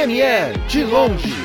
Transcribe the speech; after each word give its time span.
Premier 0.00 0.54
de 0.72 0.80
longe. 0.80 1.39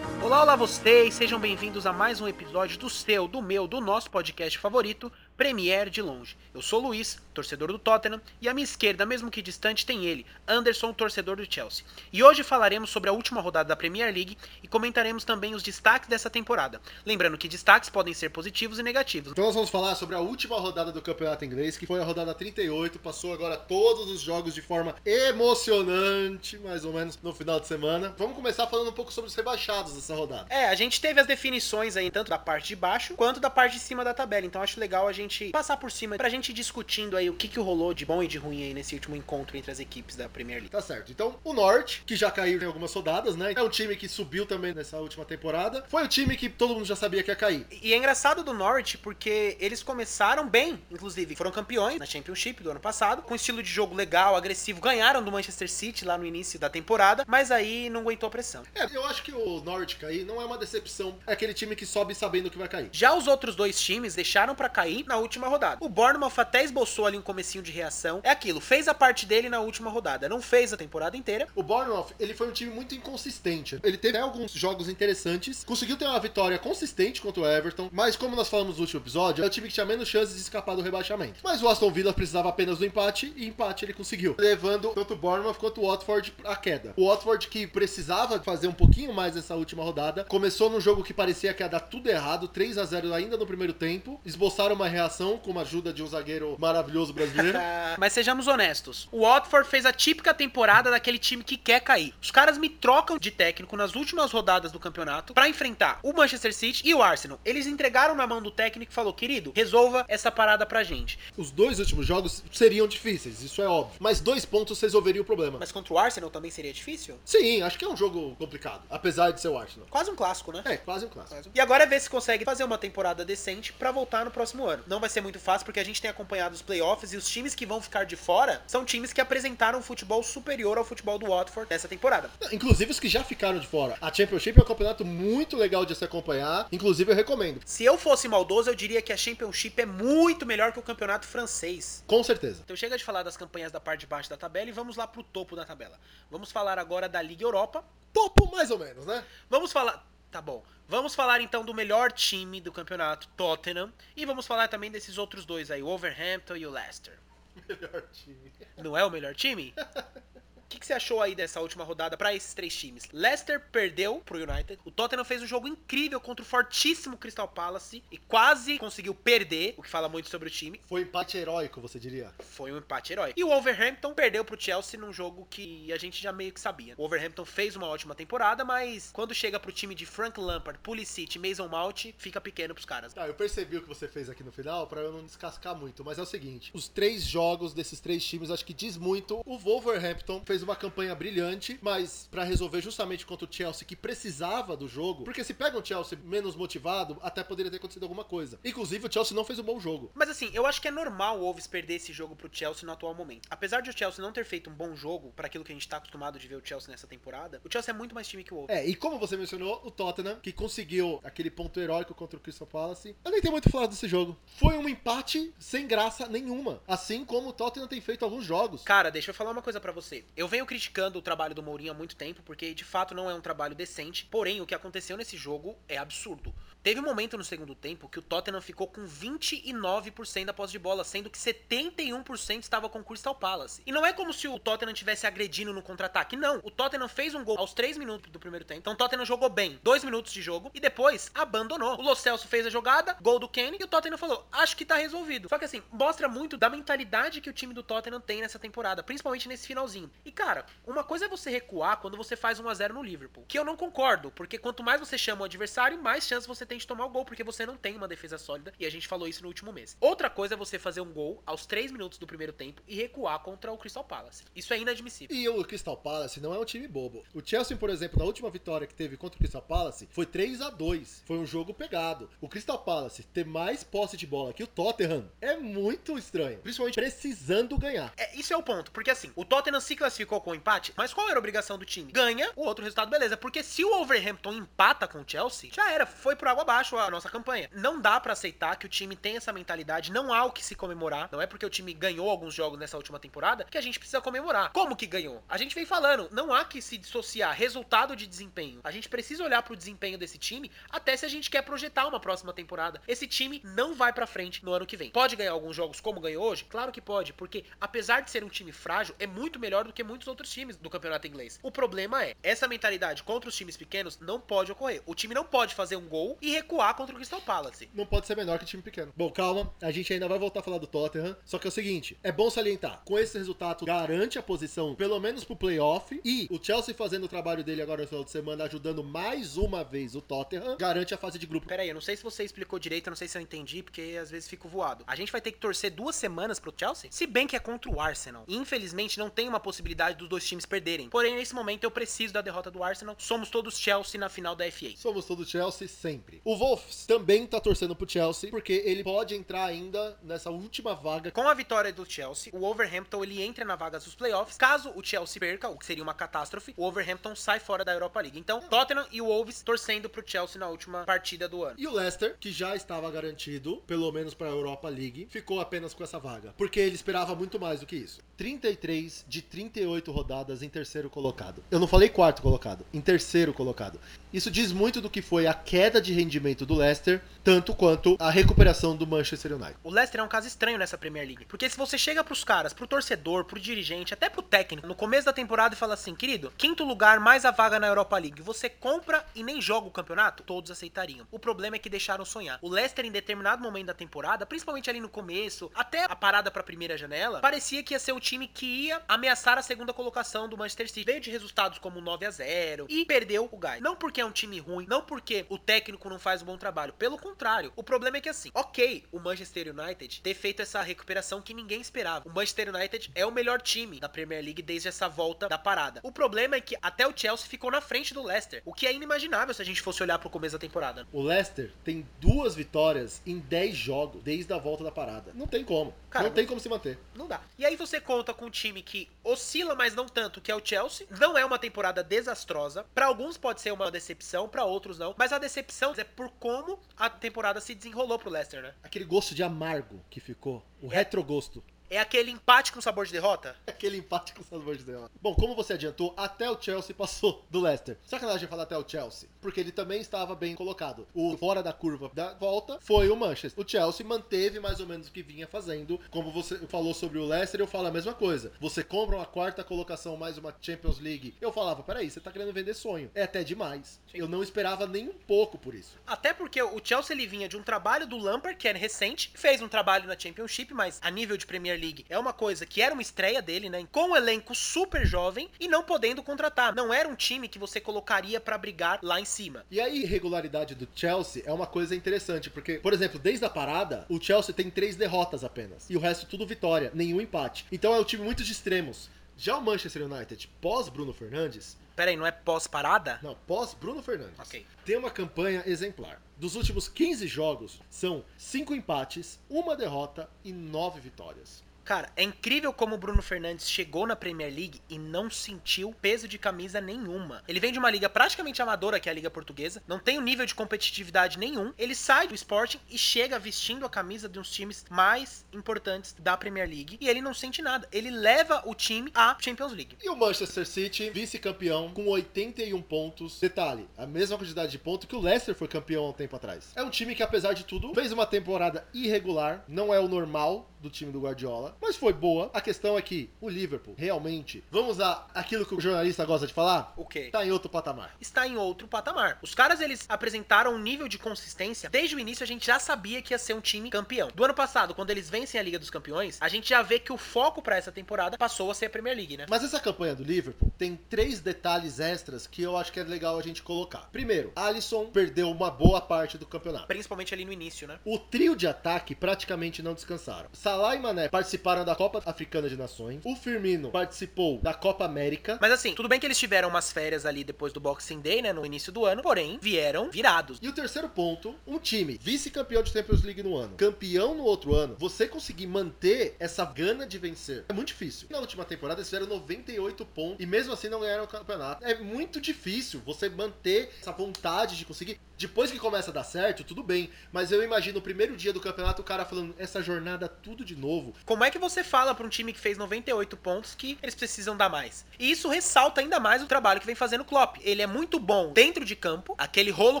Olá, 0.22 0.42
olá 0.42 0.54
vocês, 0.54 1.14
sejam 1.14 1.40
bem-vindos 1.40 1.86
a 1.86 1.94
mais 1.94 2.20
um 2.20 2.28
episódio 2.28 2.78
do 2.78 2.90
seu, 2.90 3.26
do 3.26 3.40
meu, 3.40 3.66
do 3.66 3.80
nosso 3.80 4.10
podcast 4.10 4.58
favorito, 4.58 5.10
Premier 5.34 5.88
de 5.88 6.02
Longe. 6.02 6.36
Eu 6.52 6.60
sou 6.60 6.80
o 6.80 6.88
Luiz, 6.88 7.18
torcedor 7.32 7.68
do 7.72 7.78
Tottenham, 7.78 8.20
e 8.40 8.48
à 8.48 8.54
minha 8.54 8.64
esquerda, 8.64 9.06
mesmo 9.06 9.30
que 9.30 9.42
distante, 9.42 9.86
tem 9.86 10.04
ele, 10.04 10.26
Anderson, 10.46 10.92
torcedor 10.92 11.36
do 11.36 11.52
Chelsea. 11.52 11.84
E 12.12 12.22
hoje 12.22 12.42
falaremos 12.42 12.90
sobre 12.90 13.10
a 13.10 13.12
última 13.12 13.40
rodada 13.40 13.68
da 13.68 13.76
Premier 13.76 14.12
League 14.12 14.36
e 14.62 14.68
comentaremos 14.68 15.24
também 15.24 15.54
os 15.54 15.62
destaques 15.62 16.08
dessa 16.08 16.28
temporada. 16.28 16.80
Lembrando 17.04 17.38
que 17.38 17.48
destaques 17.48 17.88
podem 17.88 18.12
ser 18.14 18.30
positivos 18.30 18.78
e 18.78 18.82
negativos. 18.82 19.32
Então 19.32 19.44
nós 19.44 19.54
vamos 19.54 19.70
falar 19.70 19.94
sobre 19.94 20.14
a 20.16 20.20
última 20.20 20.58
rodada 20.58 20.92
do 20.92 21.00
Campeonato 21.00 21.44
Inglês, 21.44 21.76
que 21.76 21.86
foi 21.86 22.00
a 22.00 22.04
rodada 22.04 22.34
38, 22.34 22.98
passou 22.98 23.32
agora 23.32 23.56
todos 23.56 24.10
os 24.10 24.20
jogos 24.20 24.54
de 24.54 24.62
forma 24.62 24.94
emocionante, 25.04 26.58
mais 26.58 26.84
ou 26.84 26.92
menos, 26.92 27.18
no 27.22 27.32
final 27.32 27.60
de 27.60 27.66
semana. 27.66 28.14
Vamos 28.18 28.36
começar 28.36 28.66
falando 28.66 28.90
um 28.90 28.92
pouco 28.92 29.12
sobre 29.12 29.28
os 29.28 29.34
rebaixados 29.34 29.94
dessa 29.94 30.14
rodada. 30.14 30.46
É, 30.50 30.68
a 30.68 30.74
gente 30.74 31.00
teve 31.00 31.20
as 31.20 31.26
definições 31.26 31.96
aí, 31.96 32.10
tanto 32.10 32.28
da 32.28 32.38
parte 32.38 32.68
de 32.68 32.76
baixo 32.76 33.14
quanto 33.14 33.40
da 33.40 33.50
parte 33.50 33.74
de 33.74 33.80
cima 33.80 34.04
da 34.04 34.12
tabela. 34.12 34.46
Então 34.46 34.62
acho 34.62 34.78
legal 34.78 35.08
a 35.08 35.12
gente 35.12 35.50
passar 35.50 35.76
por 35.76 35.90
cima 35.90 36.16
pra 36.16 36.28
gente 36.28 36.50
ir 36.50 36.54
discutindo 36.54 37.16
aí 37.16 37.29
o 37.30 37.34
que, 37.34 37.48
que 37.48 37.58
rolou 37.58 37.94
de 37.94 38.04
bom 38.04 38.22
e 38.22 38.28
de 38.28 38.38
ruim 38.38 38.62
aí 38.62 38.74
nesse 38.74 38.94
último 38.94 39.16
encontro 39.16 39.56
entre 39.56 39.70
as 39.70 39.80
equipes 39.80 40.16
da 40.16 40.28
Premier 40.28 40.58
League. 40.58 40.70
Tá 40.70 40.82
certo. 40.82 41.10
Então, 41.10 41.38
o 41.44 41.52
Norte, 41.52 42.02
que 42.06 42.16
já 42.16 42.30
caiu 42.30 42.60
em 42.60 42.64
algumas 42.64 42.92
rodadas, 42.92 43.36
né? 43.36 43.52
É 43.56 43.62
um 43.62 43.68
time 43.68 43.96
que 43.96 44.08
subiu 44.08 44.46
também 44.46 44.74
nessa 44.74 44.98
última 44.98 45.24
temporada. 45.24 45.84
Foi 45.88 46.04
o 46.04 46.08
time 46.08 46.36
que 46.36 46.48
todo 46.48 46.74
mundo 46.74 46.84
já 46.84 46.96
sabia 46.96 47.22
que 47.22 47.30
ia 47.30 47.36
cair. 47.36 47.66
E 47.82 47.92
é 47.92 47.96
engraçado 47.96 48.42
do 48.42 48.52
Norte 48.52 48.98
porque 48.98 49.56
eles 49.60 49.82
começaram 49.82 50.48
bem, 50.48 50.80
inclusive 50.90 51.34
foram 51.36 51.50
campeões 51.50 51.98
na 51.98 52.06
Championship 52.06 52.62
do 52.62 52.70
ano 52.70 52.80
passado, 52.80 53.22
com 53.22 53.34
estilo 53.34 53.62
de 53.62 53.70
jogo 53.70 53.94
legal, 53.94 54.36
agressivo, 54.36 54.80
ganharam 54.80 55.22
do 55.22 55.30
Manchester 55.30 55.70
City 55.70 56.04
lá 56.04 56.18
no 56.18 56.26
início 56.26 56.58
da 56.58 56.68
temporada, 56.68 57.24
mas 57.26 57.50
aí 57.50 57.88
não 57.88 58.00
aguentou 58.02 58.26
a 58.26 58.30
pressão. 58.30 58.62
É, 58.74 58.84
eu 58.94 59.04
acho 59.06 59.22
que 59.22 59.32
o 59.32 59.60
Norte 59.60 59.96
cair 59.96 60.24
não 60.24 60.40
é 60.40 60.44
uma 60.44 60.58
decepção. 60.58 61.18
É 61.26 61.32
aquele 61.32 61.54
time 61.54 61.76
que 61.76 61.86
sobe 61.86 62.14
sabendo 62.14 62.50
que 62.50 62.58
vai 62.58 62.68
cair. 62.68 62.88
Já 62.92 63.14
os 63.14 63.26
outros 63.26 63.54
dois 63.54 63.80
times 63.80 64.14
deixaram 64.14 64.54
pra 64.54 64.68
cair 64.68 65.04
na 65.06 65.16
última 65.16 65.48
rodada. 65.48 65.78
O 65.80 65.88
Bournemouth 65.88 66.32
até 66.36 66.64
esboçou 66.64 67.06
ali 67.10 67.18
um 67.18 67.22
comecinho 67.22 67.62
de 67.62 67.70
reação. 67.70 68.20
É 68.22 68.30
aquilo, 68.30 68.60
fez 68.60 68.88
a 68.88 68.94
parte 68.94 69.26
dele 69.26 69.48
na 69.48 69.60
última 69.60 69.90
rodada, 69.90 70.28
não 70.28 70.40
fez 70.40 70.72
a 70.72 70.76
temporada 70.76 71.16
inteira. 71.16 71.46
O 71.54 71.62
Bournemouth, 71.62 72.08
ele 72.18 72.34
foi 72.34 72.48
um 72.48 72.52
time 72.52 72.72
muito 72.72 72.94
inconsistente. 72.94 73.78
Ele 73.82 73.98
teve 73.98 74.16
alguns 74.16 74.52
jogos 74.52 74.88
interessantes, 74.88 75.64
conseguiu 75.64 75.96
ter 75.96 76.06
uma 76.06 76.18
vitória 76.18 76.58
consistente 76.58 77.20
contra 77.20 77.42
o 77.42 77.46
Everton, 77.46 77.88
mas 77.92 78.16
como 78.16 78.34
nós 78.34 78.48
falamos 78.48 78.76
no 78.76 78.82
último 78.82 79.00
episódio, 79.00 79.44
é 79.44 79.46
o 79.46 79.50
time 79.50 79.68
que 79.68 79.74
tinha 79.74 79.86
menos 79.86 80.08
chances 80.08 80.34
de 80.34 80.40
escapar 80.40 80.74
do 80.74 80.82
rebaixamento. 80.82 81.40
Mas 81.42 81.62
o 81.62 81.68
Aston 81.68 81.90
Villa 81.90 82.12
precisava 82.12 82.48
apenas 82.48 82.78
do 82.78 82.84
empate 82.84 83.32
e 83.36 83.46
empate 83.46 83.84
ele 83.84 83.92
conseguiu, 83.92 84.34
levando 84.38 84.90
tanto 84.90 85.14
o 85.14 85.16
Bournemouth 85.16 85.54
quanto 85.54 85.80
o 85.80 85.88
Watford 85.88 86.32
à 86.44 86.56
queda. 86.56 86.94
O 86.96 87.08
Watford 87.08 87.48
que 87.48 87.66
precisava 87.66 88.40
fazer 88.40 88.68
um 88.68 88.72
pouquinho 88.72 89.12
mais 89.12 89.36
essa 89.36 89.54
última 89.54 89.82
rodada, 89.82 90.24
começou 90.24 90.70
num 90.70 90.80
jogo 90.80 91.02
que 91.02 91.12
parecia 91.12 91.52
que 91.52 91.62
ia 91.62 91.68
dar 91.68 91.80
tudo 91.80 92.08
errado, 92.08 92.48
3 92.48 92.78
a 92.78 92.84
0 92.84 93.12
ainda 93.12 93.36
no 93.36 93.46
primeiro 93.46 93.72
tempo, 93.72 94.20
esboçaram 94.24 94.74
uma 94.74 94.88
reação 94.88 95.38
com 95.38 95.58
a 95.58 95.62
ajuda 95.62 95.92
de 95.92 96.02
um 96.02 96.06
zagueiro 96.06 96.56
maravilhoso 96.58 96.99
brasileiro. 97.10 97.58
Mas 97.98 98.12
sejamos 98.12 98.46
honestos, 98.46 99.08
o 99.10 99.22
Watford 99.22 99.68
fez 99.68 99.86
a 99.86 99.92
típica 99.92 100.34
temporada 100.34 100.90
daquele 100.90 101.18
time 101.18 101.42
que 101.42 101.56
quer 101.56 101.80
cair. 101.80 102.12
Os 102.20 102.30
caras 102.30 102.58
me 102.58 102.68
trocam 102.68 103.18
de 103.18 103.30
técnico 103.30 103.76
nas 103.76 103.94
últimas 103.94 104.30
rodadas 104.32 104.72
do 104.72 104.78
campeonato 104.78 105.32
pra 105.32 105.48
enfrentar 105.48 106.00
o 106.02 106.12
Manchester 106.12 106.52
City 106.52 106.82
e 106.84 106.94
o 106.94 107.02
Arsenal. 107.02 107.40
Eles 107.44 107.66
entregaram 107.66 108.14
na 108.14 108.26
mão 108.26 108.42
do 108.42 108.50
técnico 108.50 108.92
e 108.92 108.94
falou: 108.94 109.14
"Querido, 109.14 109.52
resolva 109.54 110.04
essa 110.08 110.30
parada 110.30 110.66
pra 110.66 110.82
gente". 110.82 111.18
Os 111.36 111.50
dois 111.50 111.78
últimos 111.78 112.06
jogos 112.06 112.42
seriam 112.52 112.86
difíceis, 112.86 113.42
isso 113.42 113.62
é 113.62 113.66
óbvio, 113.66 113.96
mas 114.00 114.20
dois 114.20 114.44
pontos 114.44 114.80
resolveriam 114.80 115.22
o 115.22 115.26
problema. 115.26 115.58
Mas 115.58 115.70
contra 115.70 115.94
o 115.94 115.98
Arsenal 115.98 116.30
também 116.30 116.50
seria 116.50 116.72
difícil? 116.72 117.18
Sim, 117.24 117.62
acho 117.62 117.78
que 117.78 117.84
é 117.84 117.88
um 117.88 117.96
jogo 117.96 118.34
complicado, 118.36 118.82
apesar 118.90 119.30
de 119.30 119.40
ser 119.40 119.48
o 119.48 119.56
Arsenal. 119.58 119.86
Quase 119.90 120.10
um 120.10 120.16
clássico, 120.16 120.52
né? 120.52 120.62
É, 120.64 120.76
quase 120.76 121.06
um 121.06 121.08
clássico. 121.08 121.50
E 121.54 121.60
agora 121.60 121.84
é 121.84 121.86
ver 121.86 122.00
se 122.00 122.10
consegue 122.10 122.44
fazer 122.44 122.64
uma 122.64 122.78
temporada 122.78 123.24
decente 123.24 123.72
pra 123.72 123.92
voltar 123.92 124.24
no 124.24 124.30
próximo 124.30 124.66
ano. 124.66 124.82
Não 124.86 125.00
vai 125.00 125.08
ser 125.08 125.20
muito 125.20 125.38
fácil 125.38 125.64
porque 125.64 125.80
a 125.80 125.84
gente 125.84 126.00
tem 126.00 126.10
acompanhado 126.10 126.54
os 126.54 126.62
playoffs 126.62 126.80
e 127.12 127.16
os 127.16 127.28
times 127.28 127.54
que 127.54 127.64
vão 127.64 127.80
ficar 127.80 128.04
de 128.04 128.16
fora 128.16 128.62
são 128.66 128.84
times 128.84 129.12
que 129.12 129.20
apresentaram 129.20 129.78
um 129.78 129.82
futebol 129.82 130.22
superior 130.22 130.76
ao 130.76 130.84
futebol 130.84 131.18
do 131.18 131.26
Watford 131.26 131.70
nessa 131.70 131.86
temporada. 131.86 132.30
Inclusive 132.52 132.90
os 132.90 132.98
que 132.98 133.08
já 133.08 133.22
ficaram 133.22 133.58
de 133.58 133.66
fora. 133.66 133.96
A 134.00 134.12
Championship 134.12 134.58
é 134.58 134.62
um 134.62 134.66
campeonato 134.66 135.04
muito 135.04 135.56
legal 135.56 135.86
de 135.86 135.94
se 135.94 136.04
acompanhar, 136.04 136.66
inclusive 136.72 137.12
eu 137.12 137.16
recomendo. 137.16 137.60
Se 137.64 137.84
eu 137.84 137.96
fosse 137.96 138.28
maldoso, 138.28 138.70
eu 138.70 138.74
diria 138.74 139.00
que 139.00 139.12
a 139.12 139.16
Championship 139.16 139.80
é 139.80 139.86
muito 139.86 140.44
melhor 140.44 140.72
que 140.72 140.78
o 140.78 140.82
campeonato 140.82 141.26
francês. 141.26 142.02
Com 142.06 142.22
certeza. 142.24 142.62
Então 142.64 142.76
chega 142.76 142.98
de 142.98 143.04
falar 143.04 143.22
das 143.22 143.36
campanhas 143.36 143.70
da 143.70 143.80
parte 143.80 144.00
de 144.00 144.06
baixo 144.06 144.28
da 144.28 144.36
tabela 144.36 144.68
e 144.68 144.72
vamos 144.72 144.96
lá 144.96 145.06
pro 145.06 145.22
topo 145.22 145.54
da 145.54 145.64
tabela. 145.64 145.98
Vamos 146.30 146.50
falar 146.50 146.78
agora 146.78 147.08
da 147.08 147.22
Liga 147.22 147.44
Europa. 147.44 147.84
Topo 148.12 148.50
mais 148.50 148.70
ou 148.70 148.78
menos, 148.78 149.06
né? 149.06 149.24
Vamos 149.48 149.70
falar. 149.70 150.04
Tá 150.30 150.40
bom. 150.40 150.64
Vamos 150.86 151.14
falar 151.14 151.40
então 151.40 151.64
do 151.64 151.74
melhor 151.74 152.12
time 152.12 152.60
do 152.60 152.72
campeonato, 152.72 153.28
Tottenham. 153.36 153.92
E 154.16 154.24
vamos 154.24 154.46
falar 154.46 154.68
também 154.68 154.90
desses 154.90 155.18
outros 155.18 155.44
dois 155.44 155.70
aí, 155.70 155.82
o 155.82 155.86
Wolverhampton 155.86 156.56
e 156.56 156.66
o 156.66 156.70
Leicester. 156.70 157.18
Melhor 157.68 158.02
time. 158.12 158.52
Não 158.76 158.96
é 158.96 159.04
o 159.04 159.10
melhor 159.10 159.34
time? 159.34 159.74
O 160.70 160.72
que, 160.72 160.78
que 160.78 160.86
você 160.86 160.92
achou 160.92 161.20
aí 161.20 161.34
dessa 161.34 161.60
última 161.60 161.82
rodada 161.82 162.16
para 162.16 162.32
esses 162.32 162.54
três 162.54 162.72
times? 162.72 163.08
Leicester 163.12 163.60
perdeu 163.72 164.22
pro 164.24 164.38
United. 164.38 164.78
O 164.84 164.90
Tottenham 164.92 165.24
fez 165.24 165.42
um 165.42 165.46
jogo 165.46 165.66
incrível 165.66 166.20
contra 166.20 166.44
o 166.44 166.46
fortíssimo 166.46 167.16
Crystal 167.16 167.48
Palace 167.48 168.04
e 168.08 168.16
quase 168.16 168.78
conseguiu 168.78 169.12
perder, 169.12 169.74
o 169.76 169.82
que 169.82 169.90
fala 169.90 170.08
muito 170.08 170.30
sobre 170.30 170.46
o 170.46 170.50
time. 170.50 170.80
Foi 170.86 171.00
um 171.00 171.04
empate 171.04 171.36
heróico, 171.36 171.80
você 171.80 171.98
diria. 171.98 172.32
Foi 172.38 172.70
um 172.70 172.78
empate 172.78 173.12
heróico. 173.12 173.36
E 173.36 173.42
o 173.42 173.48
Wolverhampton 173.48 174.14
perdeu 174.14 174.44
pro 174.44 174.60
Chelsea 174.60 174.98
num 175.00 175.12
jogo 175.12 175.44
que 175.50 175.92
a 175.92 175.98
gente 175.98 176.22
já 176.22 176.32
meio 176.32 176.52
que 176.52 176.60
sabia. 176.60 176.94
O 176.96 176.98
Wolverhampton 176.98 177.44
fez 177.44 177.74
uma 177.74 177.88
ótima 177.88 178.14
temporada, 178.14 178.64
mas 178.64 179.10
quando 179.12 179.34
chega 179.34 179.58
pro 179.58 179.72
time 179.72 179.92
de 179.92 180.06
Frank 180.06 180.38
Lampard, 180.38 180.78
Pulisic 180.84 181.34
e 181.34 181.38
Mason 181.40 181.66
Mount, 181.66 182.12
fica 182.16 182.40
pequeno 182.40 182.74
pros 182.74 182.86
caras. 182.86 183.12
Tá, 183.12 183.26
eu 183.26 183.34
percebi 183.34 183.78
o 183.78 183.82
que 183.82 183.88
você 183.88 184.06
fez 184.06 184.30
aqui 184.30 184.44
no 184.44 184.52
final, 184.52 184.86
pra 184.86 185.00
eu 185.00 185.10
não 185.10 185.24
descascar 185.24 185.74
muito, 185.74 186.04
mas 186.04 186.16
é 186.16 186.22
o 186.22 186.26
seguinte, 186.26 186.70
os 186.72 186.86
três 186.86 187.24
jogos 187.24 187.74
desses 187.74 187.98
três 187.98 188.24
times 188.24 188.52
acho 188.52 188.64
que 188.64 188.72
diz 188.72 188.96
muito. 188.96 189.42
O 189.44 189.58
Wolverhampton 189.58 190.40
fez 190.46 190.59
uma 190.62 190.76
campanha 190.76 191.14
brilhante, 191.14 191.78
mas 191.82 192.28
pra 192.30 192.44
resolver 192.44 192.80
justamente 192.80 193.26
contra 193.26 193.46
o 193.46 193.52
Chelsea 193.52 193.86
que 193.86 193.96
precisava 193.96 194.76
do 194.76 194.88
jogo, 194.88 195.24
porque 195.24 195.44
se 195.44 195.54
pega 195.54 195.78
um 195.78 195.84
Chelsea 195.84 196.18
menos 196.24 196.56
motivado, 196.56 197.18
até 197.22 197.42
poderia 197.42 197.70
ter 197.70 197.78
acontecido 197.78 198.02
alguma 198.02 198.24
coisa. 198.24 198.58
Inclusive 198.64 199.06
o 199.06 199.12
Chelsea 199.12 199.34
não 199.36 199.44
fez 199.44 199.58
um 199.58 199.62
bom 199.62 199.80
jogo. 199.80 200.10
Mas 200.14 200.28
assim, 200.30 200.50
eu 200.52 200.66
acho 200.66 200.80
que 200.80 200.88
é 200.88 200.90
normal 200.90 201.38
o 201.38 201.40
Wolves 201.42 201.66
perder 201.66 201.94
esse 201.94 202.12
jogo 202.12 202.36
pro 202.36 202.48
Chelsea 202.52 202.86
no 202.86 202.92
atual 202.92 203.14
momento. 203.14 203.48
Apesar 203.50 203.80
de 203.80 203.90
o 203.90 203.96
Chelsea 203.96 204.24
não 204.24 204.32
ter 204.32 204.44
feito 204.44 204.70
um 204.70 204.74
bom 204.74 204.94
jogo 204.94 205.32
para 205.34 205.46
aquilo 205.46 205.64
que 205.64 205.72
a 205.72 205.74
gente 205.74 205.88
tá 205.88 205.96
acostumado 205.96 206.38
de 206.38 206.46
ver 206.46 206.56
o 206.56 206.62
Chelsea 206.64 206.90
nessa 206.90 207.06
temporada, 207.06 207.60
o 207.64 207.72
Chelsea 207.72 207.92
é 207.92 207.96
muito 207.96 208.14
mais 208.14 208.28
time 208.28 208.44
que 208.44 208.52
o 208.52 208.58
Wolves. 208.58 208.76
É, 208.76 208.86
e 208.86 208.94
como 208.94 209.18
você 209.18 209.36
mencionou, 209.36 209.80
o 209.84 209.90
Tottenham, 209.90 210.38
que 210.40 210.52
conseguiu 210.52 211.20
aquele 211.24 211.50
ponto 211.50 211.80
heróico 211.80 212.14
contra 212.14 212.36
o 212.36 212.40
Crystal 212.40 212.66
Palace, 212.66 213.16
eu 213.24 213.30
nem 213.30 213.40
tenho 213.40 213.52
muito 213.52 213.68
a 213.68 213.70
falar 213.70 213.86
desse 213.86 214.08
jogo. 214.08 214.36
Foi 214.58 214.76
um 214.76 214.88
empate 214.88 215.52
sem 215.58 215.86
graça 215.86 216.26
nenhuma, 216.26 216.82
assim 216.86 217.24
como 217.24 217.48
o 217.48 217.52
Tottenham 217.52 217.88
tem 217.88 218.00
feito 218.00 218.24
alguns 218.24 218.44
jogos. 218.44 218.82
Cara, 218.82 219.10
deixa 219.10 219.30
eu 219.30 219.34
falar 219.34 219.50
uma 219.50 219.62
coisa 219.62 219.80
pra 219.80 219.92
você. 219.92 220.24
Eu 220.36 220.48
venho 220.50 220.66
criticando 220.66 221.18
o 221.18 221.22
trabalho 221.22 221.54
do 221.54 221.62
Mourinho 221.62 221.92
há 221.92 221.94
muito 221.94 222.16
tempo, 222.16 222.42
porque 222.42 222.74
de 222.74 222.84
fato 222.84 223.14
não 223.14 223.30
é 223.30 223.34
um 223.34 223.40
trabalho 223.40 223.74
decente. 223.74 224.26
Porém, 224.26 224.60
o 224.60 224.66
que 224.66 224.74
aconteceu 224.74 225.16
nesse 225.16 225.36
jogo 225.36 225.78
é 225.88 225.96
absurdo. 225.96 226.52
Teve 226.82 226.98
um 226.98 227.04
momento 227.04 227.36
no 227.36 227.44
segundo 227.44 227.74
tempo 227.74 228.08
que 228.08 228.18
o 228.18 228.22
Tottenham 228.22 228.62
ficou 228.62 228.86
com 228.86 229.06
29% 229.06 230.46
da 230.46 230.54
posse 230.54 230.72
de 230.72 230.78
bola, 230.78 231.04
sendo 231.04 231.28
que 231.28 231.38
71% 231.38 232.60
estava 232.60 232.88
com 232.88 233.00
o 233.00 233.04
Crystal 233.04 233.34
Palace. 233.34 233.82
E 233.84 233.92
não 233.92 234.06
é 234.06 234.14
como 234.14 234.32
se 234.32 234.48
o 234.48 234.58
Tottenham 234.58 234.94
tivesse 234.94 235.26
agredindo 235.26 235.74
no 235.74 235.82
contra-ataque, 235.82 236.36
não. 236.36 236.58
O 236.64 236.70
Tottenham 236.70 237.06
fez 237.06 237.34
um 237.34 237.44
gol 237.44 237.58
aos 237.58 237.74
3 237.74 237.98
minutos 237.98 238.30
do 238.30 238.40
primeiro 238.40 238.64
tempo. 238.64 238.80
Então 238.80 238.94
o 238.94 238.96
Tottenham 238.96 239.26
jogou 239.26 239.50
bem, 239.50 239.78
2 239.82 240.04
minutos 240.04 240.32
de 240.32 240.40
jogo 240.40 240.70
e 240.72 240.80
depois 240.80 241.30
abandonou. 241.34 241.98
O 241.98 242.02
Lo 242.02 242.14
Celso 242.14 242.48
fez 242.48 242.64
a 242.64 242.70
jogada, 242.70 243.14
gol 243.20 243.38
do 243.38 243.48
Kane 243.48 243.76
e 243.78 243.84
o 243.84 243.88
Tottenham 243.88 244.16
falou: 244.16 244.48
"Acho 244.50 244.74
que 244.74 244.86
tá 244.86 244.96
resolvido". 244.96 245.50
Só 245.50 245.58
que 245.58 245.66
assim, 245.66 245.82
mostra 245.92 246.28
muito 246.28 246.56
da 246.56 246.70
mentalidade 246.70 247.42
que 247.42 247.50
o 247.50 247.52
time 247.52 247.74
do 247.74 247.82
Tottenham 247.82 248.22
tem 248.22 248.40
nessa 248.40 248.58
temporada, 248.58 249.02
principalmente 249.02 249.48
nesse 249.48 249.66
finalzinho. 249.66 250.10
E 250.24 250.32
cara, 250.32 250.64
uma 250.86 251.04
coisa 251.04 251.26
é 251.26 251.28
você 251.28 251.50
recuar 251.50 251.98
quando 251.98 252.16
você 252.16 252.36
faz 252.36 252.58
1 252.58 252.66
a 252.66 252.72
0 252.72 252.94
no 252.94 253.02
Liverpool, 253.02 253.44
que 253.46 253.58
eu 253.58 253.64
não 253.66 253.76
concordo, 253.76 254.30
porque 254.30 254.56
quanto 254.56 254.82
mais 254.82 254.98
você 254.98 255.18
chama 255.18 255.42
o 255.42 255.44
adversário, 255.44 256.00
mais 256.00 256.26
chance 256.26 256.48
você 256.48 256.69
tem 256.70 256.78
de 256.78 256.86
tomar 256.86 257.06
o 257.06 257.10
gol, 257.10 257.24
porque 257.24 257.42
você 257.42 257.66
não 257.66 257.76
tem 257.76 257.96
uma 257.96 258.06
defesa 258.06 258.38
sólida, 258.38 258.72
e 258.78 258.86
a 258.86 258.90
gente 258.90 259.08
falou 259.08 259.26
isso 259.26 259.42
no 259.42 259.48
último 259.48 259.72
mês. 259.72 259.96
Outra 260.00 260.30
coisa 260.30 260.54
é 260.54 260.56
você 260.56 260.78
fazer 260.78 261.00
um 261.00 261.12
gol 261.12 261.42
aos 261.44 261.66
3 261.66 261.90
minutos 261.90 262.16
do 262.16 262.28
primeiro 262.28 262.52
tempo 262.52 262.80
e 262.86 262.94
recuar 262.94 263.40
contra 263.40 263.72
o 263.72 263.76
Crystal 263.76 264.04
Palace. 264.04 264.44
Isso 264.54 264.72
é 264.72 264.78
inadmissível. 264.78 265.36
E 265.36 265.48
o 265.48 265.64
Crystal 265.64 265.96
Palace 265.96 266.40
não 266.40 266.54
é 266.54 266.58
um 266.58 266.64
time 266.64 266.86
bobo. 266.86 267.24
O 267.34 267.42
Chelsea, 267.44 267.76
por 267.76 267.90
exemplo, 267.90 268.20
na 268.20 268.24
última 268.24 268.48
vitória 268.50 268.86
que 268.86 268.94
teve 268.94 269.16
contra 269.16 269.36
o 269.36 269.38
Crystal 269.40 269.60
Palace, 269.60 270.08
foi 270.12 270.26
3 270.26 270.60
a 270.60 270.70
2 270.70 271.24
Foi 271.26 271.38
um 271.38 271.46
jogo 271.46 271.74
pegado. 271.74 272.30
O 272.40 272.48
Crystal 272.48 272.78
Palace 272.78 273.24
ter 273.24 273.44
mais 273.44 273.82
posse 273.82 274.16
de 274.16 274.26
bola 274.26 274.52
que 274.52 274.62
o 274.62 274.66
Tottenham 274.68 275.28
é 275.40 275.56
muito 275.56 276.16
estranho. 276.16 276.60
Principalmente 276.60 276.94
precisando 276.94 277.76
ganhar. 277.76 278.12
É, 278.16 278.36
isso 278.36 278.52
é 278.52 278.56
o 278.56 278.62
ponto, 278.62 278.92
porque 278.92 279.10
assim, 279.10 279.32
o 279.34 279.44
Tottenham 279.44 279.80
se 279.80 279.96
classificou 279.96 280.40
com 280.40 280.52
o 280.52 280.54
empate, 280.54 280.92
mas 280.96 281.12
qual 281.12 281.28
era 281.28 281.36
a 281.36 281.40
obrigação 281.40 281.76
do 281.76 281.84
time? 281.84 282.12
Ganha, 282.12 282.52
o 282.54 282.64
outro 282.64 282.84
resultado, 282.84 283.10
beleza. 283.10 283.36
Porque 283.36 283.64
se 283.64 283.84
o 283.84 283.90
Wolverhampton 283.90 284.52
empata 284.52 285.08
com 285.08 285.18
o 285.18 285.24
Chelsea, 285.26 285.70
já 285.72 285.90
era, 285.90 286.06
foi 286.06 286.36
por 286.36 286.46
água 286.46 286.59
abaixo 286.60 286.96
a 286.96 287.10
nossa 287.10 287.28
campanha. 287.28 287.68
Não 287.72 288.00
dá 288.00 288.20
pra 288.20 288.32
aceitar 288.32 288.76
que 288.76 288.86
o 288.86 288.88
time 288.88 289.16
tem 289.16 289.36
essa 289.36 289.52
mentalidade, 289.52 290.12
não 290.12 290.32
há 290.32 290.44
o 290.44 290.52
que 290.52 290.64
se 290.64 290.74
comemorar. 290.74 291.28
Não 291.32 291.40
é 291.40 291.46
porque 291.46 291.66
o 291.66 291.70
time 291.70 291.92
ganhou 291.92 292.28
alguns 292.28 292.54
jogos 292.54 292.78
nessa 292.78 292.96
última 292.96 293.18
temporada 293.18 293.64
que 293.64 293.78
a 293.78 293.80
gente 293.80 293.98
precisa 293.98 294.20
comemorar. 294.20 294.72
Como 294.72 294.96
que 294.96 295.06
ganhou? 295.06 295.42
A 295.48 295.56
gente 295.56 295.74
vem 295.74 295.86
falando, 295.86 296.28
não 296.32 296.52
há 296.52 296.64
que 296.64 296.80
se 296.80 296.96
dissociar 296.96 297.54
resultado 297.54 298.14
de 298.14 298.26
desempenho. 298.26 298.80
A 298.84 298.90
gente 298.90 299.08
precisa 299.08 299.44
olhar 299.44 299.62
pro 299.62 299.76
desempenho 299.76 300.18
desse 300.18 300.38
time 300.38 300.70
até 300.90 301.16
se 301.16 301.26
a 301.26 301.28
gente 301.28 301.50
quer 301.50 301.62
projetar 301.62 302.06
uma 302.06 302.20
próxima 302.20 302.52
temporada. 302.52 303.00
Esse 303.06 303.26
time 303.26 303.60
não 303.64 303.94
vai 303.94 304.12
pra 304.12 304.26
frente 304.26 304.64
no 304.64 304.72
ano 304.72 304.86
que 304.86 304.96
vem. 304.96 305.10
Pode 305.10 305.36
ganhar 305.36 305.52
alguns 305.52 305.76
jogos 305.76 306.00
como 306.00 306.20
ganhou 306.20 306.44
hoje? 306.44 306.64
Claro 306.64 306.92
que 306.92 307.00
pode, 307.00 307.32
porque 307.32 307.64
apesar 307.80 308.20
de 308.20 308.30
ser 308.30 308.44
um 308.44 308.48
time 308.48 308.72
frágil, 308.72 309.14
é 309.18 309.26
muito 309.26 309.58
melhor 309.58 309.84
do 309.84 309.92
que 309.92 310.02
muitos 310.02 310.28
outros 310.28 310.50
times 310.50 310.76
do 310.76 310.90
campeonato 310.90 311.26
inglês. 311.26 311.58
O 311.62 311.70
problema 311.70 312.24
é, 312.24 312.34
essa 312.42 312.68
mentalidade 312.68 313.22
contra 313.22 313.48
os 313.48 313.56
times 313.56 313.76
pequenos 313.76 314.18
não 314.20 314.40
pode 314.40 314.72
ocorrer. 314.72 315.02
O 315.06 315.14
time 315.14 315.34
não 315.34 315.44
pode 315.44 315.74
fazer 315.74 315.96
um 315.96 316.08
gol 316.08 316.38
e 316.40 316.49
recuar 316.50 316.94
contra 316.94 317.14
o 317.14 317.16
Crystal 317.16 317.40
Palace. 317.40 317.90
Não 317.94 318.06
pode 318.06 318.26
ser 318.26 318.36
menor 318.36 318.58
que 318.58 318.64
time 318.64 318.82
pequeno. 318.82 319.12
Bom, 319.16 319.30
calma, 319.30 319.72
a 319.80 319.90
gente 319.90 320.12
ainda 320.12 320.28
vai 320.28 320.38
voltar 320.38 320.60
a 320.60 320.62
falar 320.62 320.78
do 320.78 320.86
Tottenham. 320.86 321.36
Só 321.44 321.58
que 321.58 321.66
é 321.66 321.70
o 321.70 321.72
seguinte: 321.72 322.18
é 322.22 322.32
bom 322.32 322.50
salientar, 322.50 323.02
com 323.04 323.18
esse 323.18 323.36
resultado, 323.38 323.84
garante 323.84 324.38
a 324.38 324.42
posição, 324.42 324.94
pelo 324.94 325.18
menos 325.20 325.44
pro 325.44 325.56
playoff. 325.56 326.20
E 326.24 326.46
o 326.50 326.62
Chelsea 326.62 326.94
fazendo 326.94 327.24
o 327.24 327.28
trabalho 327.28 327.62
dele 327.64 327.82
agora 327.82 328.02
no 328.02 328.08
final 328.08 328.24
de 328.24 328.30
semana, 328.30 328.64
ajudando 328.64 329.02
mais 329.02 329.56
uma 329.56 329.84
vez 329.84 330.14
o 330.14 330.20
Tottenham, 330.20 330.76
garante 330.76 331.14
a 331.14 331.18
fase 331.18 331.38
de 331.38 331.46
grupo. 331.46 331.66
Pera 331.66 331.82
aí, 331.82 331.88
eu 331.88 331.94
não 331.94 332.00
sei 332.00 332.16
se 332.16 332.22
você 332.22 332.44
explicou 332.44 332.78
direito, 332.78 333.06
eu 333.06 333.10
não 333.10 333.16
sei 333.16 333.28
se 333.28 333.36
eu 333.36 333.42
entendi, 333.42 333.82
porque 333.82 334.18
às 334.20 334.30
vezes 334.30 334.48
fico 334.48 334.68
voado. 334.68 335.04
A 335.06 335.16
gente 335.16 335.32
vai 335.32 335.40
ter 335.40 335.52
que 335.52 335.58
torcer 335.58 335.90
duas 335.90 336.16
semanas 336.16 336.58
pro 336.58 336.74
Chelsea? 336.76 337.10
Se 337.10 337.26
bem 337.26 337.46
que 337.46 337.56
é 337.56 337.58
contra 337.58 337.90
o 337.90 338.00
Arsenal. 338.00 338.44
Infelizmente, 338.48 339.18
não 339.18 339.30
tem 339.30 339.48
uma 339.48 339.60
possibilidade 339.60 340.18
dos 340.18 340.28
dois 340.28 340.46
times 340.46 340.66
perderem. 340.66 341.08
Porém, 341.08 341.36
nesse 341.36 341.54
momento, 341.54 341.84
eu 341.84 341.90
preciso 341.90 342.32
da 342.32 342.40
derrota 342.40 342.70
do 342.70 342.82
Arsenal. 342.82 343.14
Somos 343.18 343.50
todos 343.50 343.78
Chelsea 343.78 344.20
na 344.20 344.28
final 344.28 344.54
da 344.54 344.70
FA. 344.70 344.92
Somos 344.96 345.24
todos 345.24 345.48
Chelsea 345.48 345.88
sempre. 345.88 346.39
O 346.42 346.56
Wolves 346.56 347.04
também 347.04 347.46
tá 347.46 347.60
torcendo 347.60 347.94
pro 347.94 348.08
Chelsea, 348.08 348.50
porque 348.50 348.82
ele 348.86 349.04
pode 349.04 349.34
entrar 349.34 349.66
ainda 349.66 350.16
nessa 350.22 350.50
última 350.50 350.94
vaga. 350.94 351.30
Com 351.30 351.46
a 351.46 351.52
vitória 351.52 351.92
do 351.92 352.10
Chelsea, 352.10 352.50
o 352.54 352.60
Wolverhampton 352.60 353.22
ele 353.22 353.42
entra 353.42 353.62
na 353.62 353.76
vaga 353.76 353.98
dos 353.98 354.14
playoffs. 354.14 354.56
Caso 354.56 354.90
o 354.96 355.04
Chelsea 355.04 355.38
perca, 355.38 355.68
o 355.68 355.76
que 355.76 355.84
seria 355.84 356.02
uma 356.02 356.14
catástrofe, 356.14 356.72
o 356.78 356.82
Wolverhampton 356.82 357.36
sai 357.36 357.60
fora 357.60 357.84
da 357.84 357.92
Europa 357.92 358.22
League. 358.22 358.38
Então, 358.38 358.60
Tottenham 358.62 359.06
e 359.12 359.20
o 359.20 359.26
Wolves 359.26 359.62
torcendo 359.62 360.08
pro 360.08 360.22
Chelsea 360.26 360.58
na 360.58 360.68
última 360.68 361.04
partida 361.04 361.46
do 361.46 361.62
ano. 361.62 361.74
E 361.78 361.86
o 361.86 361.92
Leicester, 361.92 362.34
que 362.40 362.50
já 362.50 362.74
estava 362.74 363.10
garantido, 363.10 363.82
pelo 363.86 364.10
menos 364.10 364.32
para 364.32 364.46
a 364.46 364.50
Europa 364.50 364.88
League, 364.88 365.28
ficou 365.30 365.60
apenas 365.60 365.92
com 365.92 366.02
essa 366.02 366.18
vaga, 366.18 366.54
porque 366.56 366.80
ele 366.80 366.94
esperava 366.94 367.34
muito 367.34 367.60
mais 367.60 367.80
do 367.80 367.86
que 367.86 367.96
isso. 367.96 368.22
33 368.38 369.26
de 369.28 369.42
38 369.42 370.10
rodadas 370.10 370.62
em 370.62 370.70
terceiro 370.70 371.10
colocado. 371.10 371.62
Eu 371.70 371.78
não 371.78 371.86
falei 371.86 372.08
quarto 372.08 372.40
colocado, 372.40 372.86
em 372.94 373.00
terceiro 373.02 373.52
colocado. 373.52 374.00
Isso 374.32 374.50
diz 374.50 374.72
muito 374.72 375.02
do 375.02 375.10
que 375.10 375.20
foi 375.20 375.46
a 375.46 375.52
queda 375.52 376.00
de 376.00 376.14
rendimento 376.14 376.29
do 376.66 376.74
Leicester, 376.74 377.20
tanto 377.42 377.74
quanto 377.74 378.16
a 378.18 378.30
recuperação 378.30 378.94
do 378.94 379.06
Manchester 379.06 379.54
United. 379.54 379.76
O 379.82 379.90
Leicester 379.90 380.20
é 380.20 380.24
um 380.24 380.28
caso 380.28 380.46
estranho 380.46 380.78
nessa 380.78 380.96
Premier 380.96 381.26
League, 381.26 381.44
porque 381.46 381.68
se 381.68 381.76
você 381.76 381.98
chega 381.98 382.22
pros 382.22 382.44
caras, 382.44 382.72
pro 382.72 382.86
torcedor, 382.86 383.44
pro 383.44 383.58
dirigente, 383.58 384.14
até 384.14 384.28
pro 384.28 384.42
técnico, 384.42 384.86
no 384.86 384.94
começo 384.94 385.26
da 385.26 385.32
temporada 385.32 385.74
e 385.74 385.78
fala 385.78 385.94
assim, 385.94 386.14
querido, 386.14 386.52
quinto 386.56 386.84
lugar 386.84 387.18
mais 387.18 387.44
a 387.44 387.50
vaga 387.50 387.80
na 387.80 387.88
Europa 387.88 388.16
League, 388.18 388.42
você 388.42 388.68
compra 388.68 389.24
e 389.34 389.42
nem 389.42 389.60
joga 389.60 389.88
o 389.88 389.90
campeonato, 389.90 390.42
todos 390.42 390.70
aceitariam. 390.70 391.26
O 391.30 391.38
problema 391.38 391.76
é 391.76 391.78
que 391.78 391.88
deixaram 391.88 392.24
sonhar. 392.24 392.58
O 392.62 392.68
Leicester 392.68 393.04
em 393.04 393.10
determinado 393.10 393.62
momento 393.62 393.86
da 393.86 393.94
temporada, 393.94 394.46
principalmente 394.46 394.88
ali 394.88 395.00
no 395.00 395.08
começo, 395.08 395.70
até 395.74 396.04
a 396.04 396.14
parada 396.14 396.50
pra 396.50 396.62
primeira 396.62 396.96
janela, 396.96 397.40
parecia 397.40 397.82
que 397.82 397.94
ia 397.94 397.98
ser 397.98 398.12
o 398.12 398.20
time 398.20 398.46
que 398.46 398.66
ia 398.66 399.02
ameaçar 399.08 399.58
a 399.58 399.62
segunda 399.62 399.92
colocação 399.92 400.48
do 400.48 400.56
Manchester 400.56 400.88
City. 400.88 401.04
Veio 401.04 401.20
de 401.20 401.30
resultados 401.30 401.78
como 401.78 402.00
9 402.00 402.26
a 402.26 402.30
0 402.30 402.86
e 402.88 403.04
perdeu 403.04 403.48
o 403.50 403.56
gás. 403.56 403.80
Não 403.80 403.96
porque 403.96 404.20
é 404.20 404.24
um 404.24 404.30
time 404.30 404.60
ruim, 404.60 404.86
não 404.88 405.02
porque 405.02 405.44
o 405.48 405.58
técnico 405.58 406.08
não 406.08 406.18
faz 406.20 406.42
um 406.42 406.46
bom 406.46 406.56
trabalho, 406.56 406.92
pelo 406.92 407.18
contrário. 407.18 407.72
O 407.74 407.82
problema 407.82 408.18
é 408.18 408.20
que 408.20 408.28
assim, 408.28 408.50
ok, 408.54 409.04
o 409.10 409.18
Manchester 409.18 409.74
United 409.74 410.20
ter 410.20 410.34
feito 410.34 410.62
essa 410.62 410.82
recuperação 410.82 411.40
que 411.40 411.54
ninguém 411.54 411.80
esperava. 411.80 412.28
O 412.28 412.32
Manchester 412.32 412.74
United 412.74 413.10
é 413.14 413.26
o 413.26 413.32
melhor 413.32 413.60
time 413.60 413.98
da 413.98 414.08
Premier 414.08 414.44
League 414.44 414.62
desde 414.62 414.88
essa 414.88 415.08
volta 415.08 415.48
da 415.48 415.58
parada. 415.58 416.00
O 416.02 416.12
problema 416.12 416.56
é 416.56 416.60
que 416.60 416.76
até 416.82 417.06
o 417.06 417.12
Chelsea 417.16 417.48
ficou 417.48 417.70
na 417.70 417.80
frente 417.80 418.14
do 418.14 418.22
Leicester, 418.22 418.62
o 418.64 418.72
que 418.72 418.86
é 418.86 418.92
inimaginável 418.92 419.54
se 419.54 419.62
a 419.62 419.64
gente 419.64 419.80
fosse 419.80 420.02
olhar 420.02 420.18
pro 420.18 420.30
começo 420.30 420.56
da 420.56 420.60
temporada. 420.60 421.06
O 421.12 421.22
Leicester 421.22 421.72
tem 421.82 422.06
duas 422.20 422.54
vitórias 422.54 423.22
em 423.26 423.38
10 423.38 423.76
jogos 423.76 424.22
desde 424.22 424.52
a 424.52 424.58
volta 424.58 424.84
da 424.84 424.92
parada. 424.92 425.32
Não 425.34 425.46
tem 425.46 425.64
como. 425.64 425.94
Cara, 426.10 426.26
não 426.26 426.34
tem 426.34 426.46
como 426.46 426.60
se 426.60 426.68
manter. 426.68 426.98
Não 427.14 427.26
dá. 427.26 427.40
E 427.58 427.64
aí 427.64 427.76
você 427.76 428.00
conta 428.00 428.34
com 428.34 428.46
um 428.46 428.50
time 428.50 428.82
que 428.82 429.08
oscila, 429.22 429.74
mas 429.74 429.94
não 429.94 430.06
tanto, 430.06 430.40
que 430.40 430.50
é 430.50 430.54
o 430.54 430.64
Chelsea. 430.64 431.06
Não 431.18 431.38
é 431.38 431.44
uma 431.44 431.58
temporada 431.58 432.02
desastrosa. 432.02 432.84
Pra 432.94 433.06
alguns 433.06 433.36
pode 433.36 433.60
ser 433.60 433.72
uma 433.72 433.90
decepção, 433.90 434.48
pra 434.48 434.64
outros 434.64 434.98
não. 434.98 435.14
Mas 435.16 435.32
a 435.32 435.38
decepção 435.38 435.94
é 435.96 436.04
por 436.10 436.30
como 436.32 436.78
a 436.96 437.08
temporada 437.08 437.60
se 437.60 437.74
desenrolou 437.74 438.18
pro 438.18 438.30
Leicester, 438.30 438.62
né? 438.62 438.74
Aquele 438.82 439.04
gosto 439.04 439.34
de 439.34 439.42
amargo 439.42 440.00
que 440.10 440.20
ficou, 440.20 440.64
o 440.80 440.88
retrogosto. 440.88 441.62
É 441.90 441.98
aquele 441.98 442.30
empate 442.30 442.72
com 442.72 442.80
sabor 442.80 443.04
de 443.04 443.10
derrota? 443.10 443.56
Aquele 443.66 443.96
empate 443.96 444.32
com 444.32 444.42
o 444.42 444.44
sabor 444.44 444.76
de 444.76 444.84
derrota. 444.84 445.10
Bom, 445.20 445.34
como 445.34 445.56
você 445.56 445.72
adiantou, 445.72 446.14
até 446.16 446.48
o 446.48 446.60
Chelsea 446.60 446.94
passou 446.94 447.44
do 447.50 447.60
Leicester. 447.60 447.96
Sacanagem 448.06 448.46
falar 448.46 448.62
até 448.62 448.78
o 448.78 448.86
Chelsea, 448.86 449.28
porque 449.40 449.58
ele 449.58 449.72
também 449.72 450.00
estava 450.00 450.36
bem 450.36 450.54
colocado. 450.54 451.08
O 451.12 451.36
fora 451.36 451.64
da 451.64 451.72
curva 451.72 452.08
da 452.14 452.34
volta 452.34 452.78
foi 452.80 453.08
o 453.08 453.16
Manchester. 453.16 453.64
O 453.64 453.68
Chelsea 453.68 454.06
manteve 454.06 454.60
mais 454.60 454.78
ou 454.78 454.86
menos 454.86 455.08
o 455.08 455.12
que 455.12 455.22
vinha 455.22 455.48
fazendo. 455.48 455.98
Como 456.10 456.30
você 456.30 456.58
falou 456.68 456.94
sobre 456.94 457.18
o 457.18 457.26
Leicester, 457.26 457.58
eu 457.58 457.66
falo 457.66 457.88
a 457.88 457.90
mesma 457.90 458.14
coisa. 458.14 458.52
Você 458.60 458.84
compra 458.84 459.16
uma 459.16 459.26
quarta 459.26 459.64
colocação 459.64 460.16
mais 460.16 460.38
uma 460.38 460.54
Champions 460.60 461.00
League. 461.00 461.34
Eu 461.40 461.50
falava, 461.50 461.82
peraí, 461.82 462.08
você 462.08 462.20
tá 462.20 462.30
querendo 462.30 462.52
vender 462.52 462.74
sonho. 462.74 463.10
É 463.14 463.22
até 463.22 463.42
demais. 463.42 463.98
Sim. 464.12 464.18
Eu 464.18 464.28
não 464.28 464.42
esperava 464.42 464.86
nem 464.86 465.08
um 465.08 465.14
pouco 465.14 465.58
por 465.58 465.74
isso. 465.74 465.98
Até 466.06 466.32
porque 466.32 466.62
o 466.62 466.80
Chelsea 466.84 467.16
ele 467.16 467.26
vinha 467.26 467.48
de 467.48 467.56
um 467.56 467.62
trabalho 467.62 468.06
do 468.06 468.18
Lampard, 468.18 468.56
que 468.56 468.68
era 468.68 468.78
recente, 468.78 469.32
fez 469.34 469.60
um 469.62 469.68
trabalho 469.68 470.06
na 470.06 470.18
Championship, 470.18 470.72
mas 470.74 471.00
a 471.02 471.10
nível 471.10 471.36
de 471.36 471.46
Premier 471.46 471.79
League 471.80 472.04
é 472.08 472.18
uma 472.18 472.32
coisa 472.32 472.66
que 472.66 472.82
era 472.82 472.92
uma 472.92 473.02
estreia 473.02 473.40
dele, 473.40 473.68
né? 473.70 473.86
Com 473.90 474.10
um 474.10 474.16
elenco 474.16 474.54
super 474.54 475.06
jovem 475.06 475.48
e 475.58 475.66
não 475.66 475.82
podendo 475.82 476.22
contratar. 476.22 476.74
Não 476.74 476.92
era 476.92 477.08
um 477.08 477.14
time 477.14 477.48
que 477.48 477.58
você 477.58 477.80
colocaria 477.80 478.40
pra 478.40 478.58
brigar 478.58 478.98
lá 479.02 479.20
em 479.20 479.24
cima. 479.24 479.64
E 479.70 479.80
a 479.80 479.88
irregularidade 479.88 480.74
do 480.74 480.86
Chelsea 480.94 481.42
é 481.46 481.52
uma 481.52 481.66
coisa 481.66 481.94
interessante, 481.94 482.50
porque, 482.50 482.74
por 482.78 482.92
exemplo, 482.92 483.18
desde 483.18 483.44
a 483.44 483.50
parada, 483.50 484.04
o 484.08 484.20
Chelsea 484.20 484.54
tem 484.54 484.70
três 484.70 484.96
derrotas 484.96 485.42
apenas. 485.42 485.88
E 485.88 485.96
o 485.96 486.00
resto 486.00 486.26
tudo 486.26 486.46
vitória, 486.46 486.90
nenhum 486.94 487.20
empate. 487.20 487.64
Então 487.72 487.94
é 487.94 488.00
um 488.00 488.04
time 488.04 488.22
muito 488.24 488.42
de 488.44 488.52
extremos. 488.52 489.08
Já 489.36 489.56
o 489.56 489.62
Manchester 489.62 490.02
United, 490.04 490.50
pós 490.60 490.88
Bruno 490.90 491.14
Fernandes, 491.14 491.78
Pera 491.96 492.10
aí, 492.10 492.16
não 492.16 492.26
é 492.26 492.30
pós-parada? 492.30 493.18
não, 493.22 493.34
pós 493.46 493.74
Bruno 493.74 494.02
Fernandes, 494.02 494.38
Ok. 494.38 494.66
tem 494.84 494.96
uma 494.96 495.10
campanha 495.10 495.62
exemplar. 495.66 496.20
Dos 496.36 496.56
últimos 496.56 496.88
15 496.88 497.26
jogos, 497.26 497.78
são 497.90 498.24
5 498.38 498.74
empates, 498.74 499.38
uma 499.48 499.74
derrota 499.76 500.28
e 500.44 500.52
9 500.52 501.00
vitórias. 501.00 501.62
Cara, 501.84 502.10
é 502.16 502.22
incrível 502.22 502.72
como 502.72 502.94
o 502.94 502.98
Bruno 502.98 503.22
Fernandes 503.22 503.68
chegou 503.68 504.06
na 504.06 504.14
Premier 504.14 504.52
League 504.52 504.80
e 504.88 504.98
não 504.98 505.30
sentiu 505.30 505.94
peso 506.00 506.28
de 506.28 506.38
camisa 506.38 506.80
nenhuma. 506.80 507.42
Ele 507.48 507.60
vem 507.60 507.72
de 507.72 507.78
uma 507.78 507.90
liga 507.90 508.08
praticamente 508.08 508.62
amadora, 508.62 509.00
que 509.00 509.08
é 509.08 509.12
a 509.12 509.14
Liga 509.14 509.30
Portuguesa, 509.30 509.82
não 509.86 509.98
tem 509.98 510.18
um 510.18 510.22
nível 510.22 510.46
de 510.46 510.54
competitividade 510.54 511.38
nenhum. 511.38 511.72
Ele 511.76 511.94
sai 511.94 512.28
do 512.28 512.34
Sporting 512.34 512.80
e 512.88 512.96
chega 512.96 513.38
vestindo 513.38 513.84
a 513.84 513.90
camisa 513.90 514.28
de 514.28 514.38
uns 514.38 514.50
times 514.50 514.84
mais 514.88 515.44
importantes 515.52 516.14
da 516.18 516.36
Premier 516.36 516.68
League 516.68 516.96
e 517.00 517.08
ele 517.08 517.20
não 517.20 517.34
sente 517.34 517.60
nada. 517.60 517.88
Ele 517.90 518.10
leva 518.10 518.62
o 518.66 518.74
time 518.74 519.10
à 519.14 519.36
Champions 519.40 519.72
League. 519.72 519.96
E 520.02 520.08
o 520.08 520.16
Manchester 520.16 520.66
City, 520.66 521.10
vice-campeão, 521.10 521.90
com 521.92 522.06
81 522.06 522.80
pontos. 522.82 523.40
Detalhe, 523.40 523.88
a 523.96 524.06
mesma 524.06 524.38
quantidade 524.38 524.70
de 524.70 524.78
pontos 524.78 525.08
que 525.08 525.16
o 525.16 525.20
Leicester 525.20 525.54
foi 525.54 525.66
campeão 525.66 526.04
há 526.04 526.10
um 526.10 526.12
tempo 526.12 526.36
atrás. 526.36 526.72
É 526.76 526.82
um 526.82 526.90
time 526.90 527.14
que, 527.14 527.22
apesar 527.22 527.52
de 527.52 527.64
tudo, 527.64 527.92
fez 527.94 528.12
uma 528.12 528.26
temporada 528.26 528.86
irregular, 528.94 529.64
não 529.66 529.92
é 529.92 529.98
o 529.98 530.08
normal 530.08 530.69
do 530.80 530.90
time 530.90 531.12
do 531.12 531.20
Guardiola. 531.20 531.76
mas 531.80 531.96
foi 531.96 532.12
boa. 532.12 532.50
A 532.52 532.60
questão 532.60 532.96
é 532.96 533.02
que 533.02 533.30
o 533.40 533.48
Liverpool, 533.48 533.94
realmente, 533.96 534.64
vamos 534.70 535.00
a 535.00 535.26
aquilo 535.34 535.66
que 535.66 535.74
o 535.74 535.80
jornalista 535.80 536.24
gosta 536.24 536.46
de 536.46 536.52
falar? 536.52 536.92
O 536.96 537.04
quê? 537.04 537.28
Tá 537.30 537.44
em 537.44 537.50
outro 537.50 537.68
patamar. 537.68 538.14
Está 538.20 538.46
em 538.46 538.56
outro 538.56 538.88
patamar. 538.88 539.38
Os 539.42 539.54
caras, 539.54 539.80
eles 539.80 540.06
apresentaram 540.08 540.74
um 540.74 540.78
nível 540.78 541.08
de 541.08 541.18
consistência. 541.18 541.90
Desde 541.90 542.16
o 542.16 542.18
início, 542.18 542.42
a 542.44 542.46
gente 542.46 542.66
já 542.66 542.78
sabia 542.78 543.22
que 543.22 543.32
ia 543.34 543.38
ser 543.38 543.54
um 543.54 543.60
time 543.60 543.90
campeão. 543.90 544.28
Do 544.34 544.44
ano 544.44 544.54
passado, 544.54 544.94
quando 544.94 545.10
eles 545.10 545.28
vencem 545.28 545.60
a 545.60 545.62
Liga 545.62 545.78
dos 545.78 545.90
Campeões, 545.90 546.38
a 546.40 546.48
gente 546.48 546.68
já 546.68 546.82
vê 546.82 546.98
que 546.98 547.12
o 547.12 547.16
foco 547.16 547.62
pra 547.62 547.76
essa 547.76 547.92
temporada 547.92 548.38
passou 548.38 548.70
a 548.70 548.74
ser 548.74 548.86
a 548.86 548.90
Premier 548.90 549.16
League, 549.16 549.36
né? 549.36 549.46
Mas 549.48 549.64
essa 549.64 549.80
campanha 549.80 550.14
do 550.14 550.22
Liverpool 550.22 550.72
tem 550.78 550.96
três 551.08 551.40
detalhes 551.40 552.00
extras 552.00 552.46
que 552.46 552.62
eu 552.62 552.76
acho 552.76 552.92
que 552.92 553.00
é 553.00 553.04
legal 553.04 553.38
a 553.38 553.42
gente 553.42 553.62
colocar. 553.62 554.08
Primeiro, 554.10 554.52
Alisson 554.56 555.06
perdeu 555.06 555.50
uma 555.50 555.70
boa 555.70 556.00
parte 556.00 556.38
do 556.38 556.46
campeonato. 556.46 556.86
Principalmente 556.86 557.34
ali 557.34 557.44
no 557.44 557.52
início, 557.52 557.86
né? 557.86 557.98
O 558.04 558.18
trio 558.18 558.56
de 558.56 558.66
ataque 558.66 559.14
praticamente 559.14 559.82
não 559.82 559.94
descansaram. 559.94 560.48
Salah 560.70 560.94
e 560.94 561.00
Mané 561.00 561.28
participaram 561.28 561.84
da 561.84 561.96
Copa 561.96 562.22
Africana 562.24 562.68
de 562.68 562.76
Nações. 562.76 563.20
O 563.24 563.34
Firmino 563.34 563.90
participou 563.90 564.60
da 564.60 564.72
Copa 564.72 565.04
América. 565.04 565.58
Mas 565.60 565.72
assim, 565.72 565.96
tudo 565.96 566.08
bem 566.08 566.20
que 566.20 566.24
eles 566.24 566.38
tiveram 566.38 566.68
umas 566.68 566.92
férias 566.92 567.26
ali 567.26 567.42
depois 567.42 567.72
do 567.72 567.80
Boxing 567.80 568.20
Day, 568.20 568.40
né? 568.40 568.52
No 568.52 568.64
início 568.64 568.92
do 568.92 569.04
ano. 569.04 569.20
Porém, 569.20 569.58
vieram 569.60 570.12
virados. 570.12 570.60
E 570.62 570.68
o 570.68 570.72
terceiro 570.72 571.08
ponto, 571.08 571.56
um 571.66 571.76
time 571.80 572.16
vice-campeão 572.22 572.84
de 572.84 572.90
Champions 572.90 573.24
League 573.24 573.42
no 573.42 573.56
ano, 573.56 573.74
campeão 573.76 574.32
no 574.32 574.44
outro 574.44 574.72
ano, 574.72 574.94
você 574.96 575.26
conseguir 575.26 575.66
manter 575.66 576.36
essa 576.38 576.64
gana 576.64 577.04
de 577.04 577.18
vencer 577.18 577.64
é 577.68 577.72
muito 577.72 577.88
difícil. 577.88 578.28
Na 578.30 578.38
última 578.38 578.64
temporada 578.64 579.00
eles 579.00 579.08
fizeram 579.08 579.26
98 579.26 580.06
pontos 580.06 580.36
e 580.38 580.46
mesmo 580.46 580.72
assim 580.72 580.88
não 580.88 581.00
ganharam 581.00 581.24
o 581.24 581.26
campeonato. 581.26 581.84
É 581.84 581.96
muito 581.96 582.40
difícil 582.40 583.02
você 583.04 583.28
manter 583.28 583.90
essa 584.00 584.12
vontade 584.12 584.76
de 584.76 584.84
conseguir. 584.84 585.18
Depois 585.36 585.72
que 585.72 585.78
começa 585.80 586.10
a 586.10 586.14
dar 586.14 586.22
certo, 586.22 586.62
tudo 586.62 586.82
bem, 586.82 587.10
mas 587.32 587.50
eu 587.50 587.60
imagino 587.60 587.98
o 587.98 588.02
primeiro 588.02 588.36
dia 588.36 588.52
do 588.52 588.60
campeonato 588.60 589.02
o 589.02 589.04
cara 589.04 589.24
falando 589.24 589.52
essa 589.58 589.82
jornada 589.82 590.28
tudo 590.28 590.59
de 590.64 590.76
novo. 590.76 591.14
Como 591.24 591.44
é 591.44 591.50
que 591.50 591.58
você 591.58 591.82
fala 591.82 592.14
pra 592.14 592.26
um 592.26 592.28
time 592.28 592.52
que 592.52 592.60
fez 592.60 592.78
98 592.78 593.36
pontos 593.36 593.74
que 593.74 593.98
eles 594.02 594.14
precisam 594.14 594.56
dar 594.56 594.68
mais? 594.68 595.04
E 595.18 595.30
isso 595.30 595.48
ressalta 595.48 596.00
ainda 596.00 596.20
mais 596.20 596.42
o 596.42 596.46
trabalho 596.46 596.80
que 596.80 596.86
vem 596.86 596.94
fazendo 596.94 597.22
o 597.22 597.24
Klopp. 597.24 597.56
Ele 597.60 597.82
é 597.82 597.86
muito 597.86 598.18
bom 598.18 598.52
dentro 598.52 598.84
de 598.84 598.94
campo, 598.94 599.34
aquele 599.38 599.70
rolo 599.70 600.00